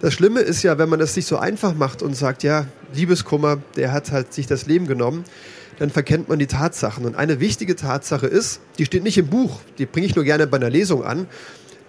Das 0.00 0.12
Schlimme 0.12 0.40
ist 0.40 0.64
ja, 0.64 0.76
wenn 0.76 0.88
man 0.88 0.98
das 0.98 1.14
sich 1.14 1.26
so 1.26 1.38
einfach 1.38 1.74
macht 1.74 2.02
und 2.02 2.14
sagt, 2.14 2.42
ja, 2.42 2.66
Liebeskummer, 2.92 3.58
der 3.76 3.92
hat 3.92 4.10
halt 4.10 4.34
sich 4.34 4.48
das 4.48 4.66
Leben 4.66 4.88
genommen, 4.88 5.22
dann 5.78 5.90
verkennt 5.90 6.28
man 6.28 6.40
die 6.40 6.48
Tatsachen. 6.48 7.04
Und 7.04 7.14
eine 7.14 7.38
wichtige 7.38 7.76
Tatsache 7.76 8.26
ist, 8.26 8.60
die 8.78 8.84
steht 8.84 9.04
nicht 9.04 9.18
im 9.18 9.28
Buch, 9.28 9.60
die 9.78 9.86
bringe 9.86 10.06
ich 10.06 10.16
nur 10.16 10.24
gerne 10.24 10.48
bei 10.48 10.56
einer 10.56 10.70
Lesung 10.70 11.04
an, 11.04 11.28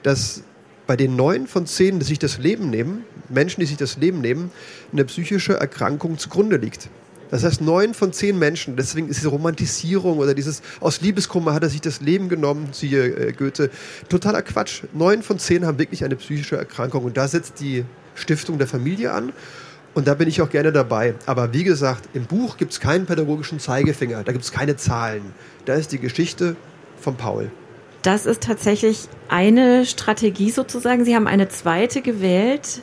dass 0.03 0.43
bei 0.85 0.95
den 0.95 1.15
neun 1.15 1.47
von 1.47 1.65
zehn, 1.65 1.99
die 1.99 2.05
sich 2.05 2.19
das 2.19 2.37
Leben 2.37 2.69
nehmen, 2.69 3.03
Menschen, 3.29 3.61
die 3.61 3.65
sich 3.65 3.77
das 3.77 3.97
Leben 3.97 4.21
nehmen, 4.21 4.51
eine 4.93 5.05
psychische 5.05 5.53
Erkrankung 5.53 6.17
zugrunde 6.17 6.57
liegt. 6.57 6.89
Das 7.29 7.43
heißt, 7.43 7.61
neun 7.61 7.93
von 7.93 8.13
zehn 8.13 8.39
Menschen, 8.39 8.75
deswegen 8.75 9.09
ist 9.09 9.17
diese 9.17 9.29
Romantisierung 9.29 10.17
oder 10.17 10.33
dieses 10.33 10.61
aus 10.79 11.01
Liebeskummer 11.01 11.53
hat 11.53 11.63
er 11.63 11.69
sich 11.69 11.81
das 11.81 12.01
Leben 12.01 12.29
genommen, 12.29 12.69
siehe 12.71 13.05
äh, 13.05 13.33
Goethe, 13.33 13.69
totaler 14.09 14.41
Quatsch. 14.41 14.83
Neun 14.93 15.23
von 15.23 15.39
zehn 15.39 15.65
haben 15.65 15.77
wirklich 15.77 16.03
eine 16.03 16.15
psychische 16.15 16.57
Erkrankung 16.57 17.03
und 17.03 17.17
da 17.17 17.27
setzt 17.27 17.59
die 17.59 17.83
Stiftung 18.15 18.57
der 18.57 18.67
Familie 18.67 19.11
an 19.11 19.33
und 19.93 20.07
da 20.07 20.13
bin 20.13 20.27
ich 20.27 20.41
auch 20.41 20.49
gerne 20.49 20.71
dabei. 20.71 21.15
Aber 21.25 21.53
wie 21.53 21.63
gesagt, 21.63 22.09
im 22.13 22.25
Buch 22.25 22.57
gibt 22.57 22.71
es 22.71 22.79
keinen 22.79 23.05
pädagogischen 23.05 23.59
Zeigefinger, 23.59 24.23
da 24.23 24.31
gibt 24.31 24.43
es 24.43 24.51
keine 24.51 24.77
Zahlen. 24.77 25.33
Da 25.65 25.73
ist 25.73 25.91
die 25.91 25.99
Geschichte 25.99 26.55
von 26.99 27.15
Paul. 27.15 27.51
Das 28.03 28.25
ist 28.25 28.43
tatsächlich 28.43 29.09
eine 29.27 29.85
Strategie 29.85 30.51
sozusagen. 30.51 31.03
Sie 31.03 31.15
haben 31.15 31.27
eine 31.27 31.49
zweite 31.49 32.01
gewählt, 32.01 32.81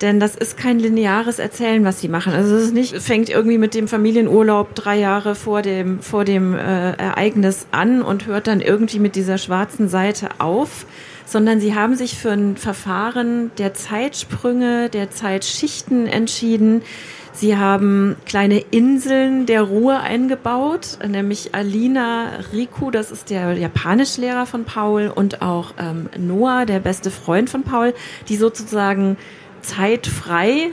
denn 0.00 0.20
das 0.20 0.34
ist 0.34 0.56
kein 0.56 0.78
lineares 0.78 1.38
Erzählen, 1.38 1.84
was 1.84 2.00
sie 2.00 2.08
machen. 2.08 2.32
Also 2.32 2.56
es 2.56 2.64
ist 2.64 2.74
nicht, 2.74 2.96
fängt 3.00 3.28
irgendwie 3.28 3.58
mit 3.58 3.74
dem 3.74 3.88
Familienurlaub 3.88 4.74
drei 4.74 4.98
Jahre 4.98 5.34
vor 5.34 5.62
dem, 5.62 6.00
vor 6.00 6.24
dem 6.24 6.54
äh, 6.54 6.92
Ereignis 6.92 7.66
an 7.70 8.02
und 8.02 8.26
hört 8.26 8.46
dann 8.46 8.60
irgendwie 8.60 8.98
mit 8.98 9.16
dieser 9.16 9.38
schwarzen 9.38 9.88
Seite 9.88 10.28
auf, 10.38 10.86
sondern 11.24 11.60
sie 11.60 11.74
haben 11.74 11.96
sich 11.96 12.16
für 12.16 12.30
ein 12.30 12.56
Verfahren 12.56 13.50
der 13.58 13.74
Zeitsprünge, 13.74 14.88
der 14.90 15.10
Zeitschichten 15.10 16.06
entschieden. 16.06 16.82
Sie 17.32 17.58
haben 17.58 18.16
kleine 18.24 18.60
Inseln 18.60 19.44
der 19.44 19.60
Ruhe 19.60 20.00
eingebaut, 20.00 20.98
nämlich 21.06 21.54
Alina 21.54 22.30
Riku, 22.54 22.90
das 22.90 23.10
ist 23.10 23.28
der 23.28 23.52
Japanischlehrer 23.52 24.46
von 24.46 24.64
Paul, 24.64 25.12
und 25.14 25.42
auch 25.42 25.74
ähm, 25.78 26.08
Noah, 26.16 26.64
der 26.64 26.78
beste 26.78 27.10
Freund 27.10 27.50
von 27.50 27.62
Paul, 27.62 27.92
die 28.30 28.36
sozusagen 28.36 29.18
zeitfrei 29.66 30.70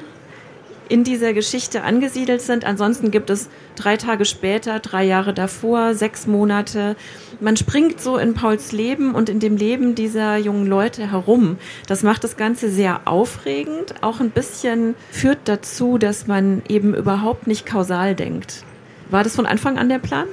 in 0.90 1.04
dieser 1.04 1.34
Geschichte 1.34 1.84
angesiedelt 1.84 2.42
sind. 2.42 2.66
Ansonsten 2.66 3.10
gibt 3.10 3.30
es 3.30 3.50
drei 3.76 3.98
Tage 3.98 4.26
später, 4.26 4.80
drei 4.80 5.04
Jahre 5.04 5.34
davor, 5.34 5.96
sechs 5.96 6.28
Monate. 6.28 6.96
Man 7.40 7.58
springt 7.58 8.00
so 8.02 8.18
in 8.18 8.34
Pauls 8.34 8.72
Leben 8.72 9.16
und 9.16 9.30
in 9.30 9.40
dem 9.40 9.58
Leben 9.58 9.96
dieser 9.96 10.38
jungen 10.38 10.68
Leute 10.68 11.10
herum. 11.10 11.58
Das 11.88 12.04
macht 12.04 12.24
das 12.24 12.38
Ganze 12.38 12.70
sehr 12.70 13.02
aufregend, 13.06 13.96
auch 14.02 14.20
ein 14.20 14.30
bisschen 14.30 14.96
führt 15.12 15.40
dazu, 15.46 15.98
dass 15.98 16.28
man 16.28 16.62
eben 16.68 16.94
überhaupt 16.94 17.48
nicht 17.48 17.66
kausal 17.66 18.14
denkt. 18.14 18.64
War 19.10 19.24
das 19.24 19.36
von 19.36 19.46
Anfang 19.46 19.78
an 19.78 19.90
der 19.90 20.00
Plan? 20.00 20.28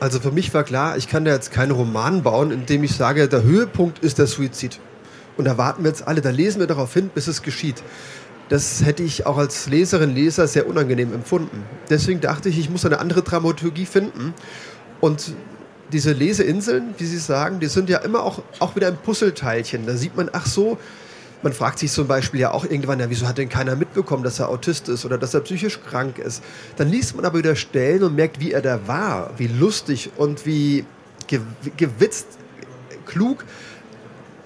Also 0.00 0.20
für 0.20 0.32
mich 0.32 0.52
war 0.52 0.64
klar, 0.64 0.96
ich 0.96 1.08
kann 1.08 1.24
da 1.24 1.32
jetzt 1.32 1.50
keinen 1.50 1.70
Roman 1.70 2.22
bauen, 2.22 2.50
in 2.50 2.66
dem 2.66 2.84
ich 2.84 2.94
sage, 2.94 3.28
der 3.28 3.42
Höhepunkt 3.42 4.00
ist 4.00 4.18
der 4.18 4.26
Suizid. 4.26 4.80
Und 5.36 5.44
da 5.46 5.58
warten 5.58 5.82
wir 5.82 5.90
jetzt 5.90 6.06
alle, 6.06 6.20
da 6.20 6.30
lesen 6.30 6.60
wir 6.60 6.66
darauf 6.66 6.94
hin, 6.94 7.10
bis 7.14 7.26
es 7.26 7.42
geschieht. 7.42 7.82
Das 8.48 8.84
hätte 8.84 9.02
ich 9.02 9.26
auch 9.26 9.38
als 9.38 9.68
Leserin, 9.68 10.14
Leser 10.14 10.46
sehr 10.46 10.66
unangenehm 10.66 11.12
empfunden. 11.12 11.64
Deswegen 11.88 12.20
dachte 12.20 12.48
ich, 12.48 12.58
ich 12.58 12.70
muss 12.70 12.84
eine 12.84 12.98
andere 12.98 13.22
Dramaturgie 13.22 13.86
finden. 13.86 14.34
Und 15.00 15.34
diese 15.92 16.12
Leseinseln, 16.12 16.94
wie 16.98 17.06
Sie 17.06 17.18
sagen, 17.18 17.60
die 17.60 17.66
sind 17.66 17.88
ja 17.88 17.98
immer 17.98 18.22
auch, 18.22 18.42
auch 18.60 18.76
wieder 18.76 18.88
ein 18.88 18.96
Puzzleteilchen. 18.96 19.86
Da 19.86 19.96
sieht 19.96 20.16
man, 20.16 20.28
ach 20.32 20.46
so, 20.46 20.78
man 21.42 21.52
fragt 21.52 21.78
sich 21.78 21.92
zum 21.92 22.06
Beispiel 22.06 22.40
ja 22.40 22.52
auch 22.52 22.64
irgendwann, 22.64 23.00
ja, 23.00 23.10
wieso 23.10 23.28
hat 23.28 23.38
denn 23.38 23.48
keiner 23.48 23.76
mitbekommen, 23.76 24.24
dass 24.24 24.40
er 24.40 24.48
Autist 24.48 24.88
ist 24.88 25.04
oder 25.04 25.18
dass 25.18 25.34
er 25.34 25.40
psychisch 25.40 25.80
krank 25.82 26.18
ist? 26.18 26.42
Dann 26.76 26.88
liest 26.88 27.16
man 27.16 27.24
aber 27.24 27.38
wieder 27.38 27.54
Stellen 27.54 28.02
und 28.02 28.14
merkt, 28.14 28.40
wie 28.40 28.52
er 28.52 28.62
da 28.62 28.86
war, 28.86 29.30
wie 29.36 29.46
lustig 29.46 30.10
und 30.16 30.46
wie 30.46 30.84
gewitzt, 31.76 32.26
klug 33.04 33.44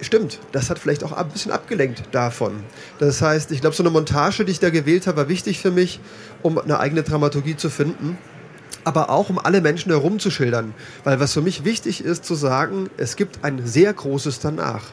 Stimmt, 0.01 0.39
das 0.53 0.69
hat 0.69 0.79
vielleicht 0.79 1.03
auch 1.03 1.11
ein 1.11 1.27
bisschen 1.27 1.51
abgelenkt 1.51 2.03
davon. 2.11 2.63
Das 2.99 3.21
heißt, 3.21 3.51
ich 3.51 3.59
glaube, 3.59 3.75
so 3.75 3.83
eine 3.83 3.89
Montage, 3.89 4.45
die 4.45 4.51
ich 4.51 4.59
da 4.59 4.69
gewählt 4.69 5.07
habe, 5.07 5.17
war 5.17 5.27
wichtig 5.27 5.59
für 5.59 5.71
mich, 5.71 5.99
um 6.41 6.57
eine 6.57 6.79
eigene 6.79 7.03
Dramaturgie 7.03 7.57
zu 7.57 7.69
finden, 7.69 8.17
aber 8.85 9.09
auch 9.09 9.29
um 9.29 9.37
alle 9.39 9.59
Menschen 9.59 9.91
herumzuschildern. 9.91 10.73
Weil 11.03 11.19
was 11.19 11.33
für 11.33 11.41
mich 11.41 11.65
wichtig 11.65 12.03
ist, 12.03 12.23
zu 12.23 12.35
sagen, 12.35 12.89
es 12.95 13.17
gibt 13.17 13.43
ein 13.43 13.67
sehr 13.67 13.93
großes 13.93 14.39
Danach. 14.39 14.83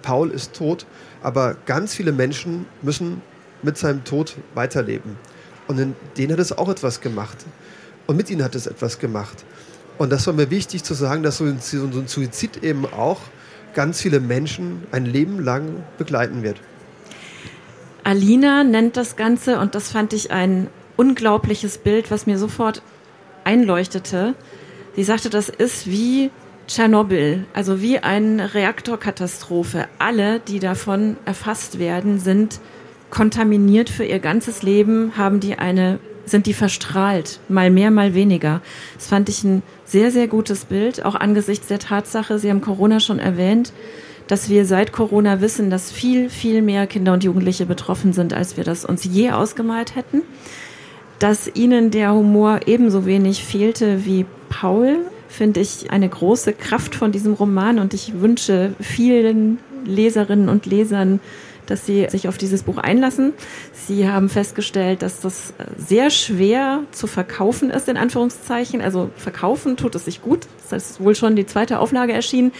Paul 0.00 0.30
ist 0.30 0.54
tot, 0.54 0.86
aber 1.22 1.56
ganz 1.66 1.94
viele 1.94 2.12
Menschen 2.12 2.64
müssen 2.80 3.20
mit 3.62 3.76
seinem 3.76 4.04
Tod 4.04 4.36
weiterleben. 4.54 5.18
Und 5.68 5.78
in 5.78 5.94
denen 6.16 6.32
hat 6.32 6.38
es 6.38 6.56
auch 6.56 6.70
etwas 6.70 7.02
gemacht. 7.02 7.36
Und 8.06 8.16
mit 8.16 8.30
ihnen 8.30 8.42
hat 8.42 8.54
es 8.54 8.66
etwas 8.66 8.98
gemacht. 8.98 9.44
Und 9.98 10.10
das 10.10 10.26
war 10.26 10.34
mir 10.34 10.50
wichtig 10.50 10.84
zu 10.84 10.94
sagen, 10.94 11.22
dass 11.22 11.36
so 11.36 11.44
ein, 11.44 11.58
so 11.60 11.84
ein 11.84 12.08
Suizid 12.08 12.64
eben 12.64 12.86
auch 12.86 13.20
ganz 13.74 14.00
viele 14.00 14.20
Menschen 14.20 14.82
ein 14.92 15.04
Leben 15.04 15.42
lang 15.42 15.82
begleiten 15.98 16.42
wird. 16.42 16.60
Alina 18.04 18.64
nennt 18.64 18.96
das 18.96 19.16
Ganze, 19.16 19.58
und 19.58 19.74
das 19.74 19.90
fand 19.90 20.12
ich 20.12 20.30
ein 20.30 20.68
unglaubliches 20.96 21.78
Bild, 21.78 22.10
was 22.10 22.26
mir 22.26 22.38
sofort 22.38 22.82
einleuchtete. 23.44 24.34
Sie 24.94 25.04
sagte, 25.04 25.30
das 25.30 25.48
ist 25.48 25.86
wie 25.86 26.30
Tschernobyl, 26.66 27.46
also 27.52 27.80
wie 27.80 27.98
eine 27.98 28.54
Reaktorkatastrophe. 28.54 29.86
Alle, 29.98 30.40
die 30.40 30.60
davon 30.60 31.16
erfasst 31.24 31.78
werden, 31.78 32.18
sind 32.18 32.60
kontaminiert 33.10 33.90
für 33.90 34.04
ihr 34.04 34.18
ganzes 34.18 34.62
Leben, 34.62 35.16
haben 35.16 35.40
die 35.40 35.56
eine 35.58 35.98
sind 36.26 36.46
die 36.46 36.54
verstrahlt, 36.54 37.40
mal 37.48 37.70
mehr, 37.70 37.90
mal 37.90 38.14
weniger. 38.14 38.60
Das 38.94 39.08
fand 39.08 39.28
ich 39.28 39.44
ein 39.44 39.62
sehr, 39.84 40.10
sehr 40.10 40.28
gutes 40.28 40.64
Bild, 40.64 41.04
auch 41.04 41.14
angesichts 41.14 41.68
der 41.68 41.78
Tatsache, 41.78 42.38
Sie 42.38 42.50
haben 42.50 42.60
Corona 42.60 43.00
schon 43.00 43.18
erwähnt, 43.18 43.72
dass 44.26 44.48
wir 44.48 44.64
seit 44.64 44.92
Corona 44.92 45.40
wissen, 45.40 45.70
dass 45.70 45.92
viel, 45.92 46.30
viel 46.30 46.62
mehr 46.62 46.86
Kinder 46.86 47.12
und 47.12 47.24
Jugendliche 47.24 47.66
betroffen 47.66 48.12
sind, 48.12 48.32
als 48.32 48.56
wir 48.56 48.64
das 48.64 48.84
uns 48.84 49.04
je 49.04 49.30
ausgemalt 49.30 49.96
hätten. 49.96 50.22
Dass 51.18 51.50
ihnen 51.54 51.90
der 51.90 52.12
Humor 52.12 52.60
ebenso 52.66 53.06
wenig 53.06 53.44
fehlte 53.44 54.04
wie 54.04 54.24
Paul, 54.48 54.98
finde 55.28 55.60
ich 55.60 55.90
eine 55.90 56.08
große 56.08 56.52
Kraft 56.52 56.94
von 56.94 57.12
diesem 57.12 57.34
Roman 57.34 57.78
und 57.78 57.92
ich 57.92 58.20
wünsche 58.20 58.74
vielen 58.80 59.58
Leserinnen 59.84 60.48
und 60.48 60.66
Lesern 60.66 61.20
dass 61.66 61.86
Sie 61.86 62.06
sich 62.08 62.28
auf 62.28 62.38
dieses 62.38 62.62
Buch 62.62 62.78
einlassen. 62.78 63.32
Sie 63.86 64.08
haben 64.08 64.28
festgestellt, 64.28 65.02
dass 65.02 65.20
das 65.20 65.54
sehr 65.76 66.10
schwer 66.10 66.80
zu 66.92 67.06
verkaufen 67.06 67.70
ist, 67.70 67.88
in 67.88 67.96
Anführungszeichen. 67.96 68.80
Also 68.80 69.10
verkaufen 69.16 69.76
tut 69.76 69.94
es 69.94 70.04
sich 70.04 70.22
gut. 70.22 70.46
Das 70.70 70.90
ist 70.90 71.00
wohl 71.00 71.14
schon 71.14 71.36
die 71.36 71.46
zweite 71.46 71.78
Auflage 71.78 72.12
erschienen. 72.12 72.52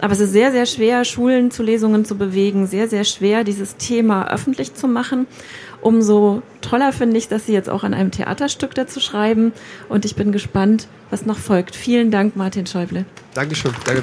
Aber 0.00 0.12
es 0.12 0.20
ist 0.20 0.32
sehr, 0.32 0.52
sehr 0.52 0.66
schwer, 0.66 1.04
Schulen 1.04 1.50
zu 1.50 1.62
Lesungen 1.62 2.04
zu 2.04 2.16
bewegen, 2.16 2.66
sehr, 2.66 2.88
sehr 2.88 3.04
schwer, 3.04 3.44
dieses 3.44 3.76
Thema 3.76 4.30
öffentlich 4.30 4.74
zu 4.74 4.88
machen. 4.88 5.26
Umso 5.82 6.42
toller 6.60 6.92
finde 6.92 7.16
ich, 7.16 7.28
dass 7.28 7.46
Sie 7.46 7.52
jetzt 7.52 7.70
auch 7.70 7.84
an 7.84 7.94
einem 7.94 8.10
Theaterstück 8.10 8.74
dazu 8.74 9.00
schreiben. 9.00 9.52
Und 9.88 10.04
ich 10.04 10.14
bin 10.14 10.32
gespannt, 10.32 10.88
was 11.10 11.26
noch 11.26 11.38
folgt. 11.38 11.74
Vielen 11.74 12.10
Dank, 12.10 12.36
Martin 12.36 12.66
Schäuble. 12.66 13.04
Dankeschön. 13.34 13.72
Danke. 13.84 14.02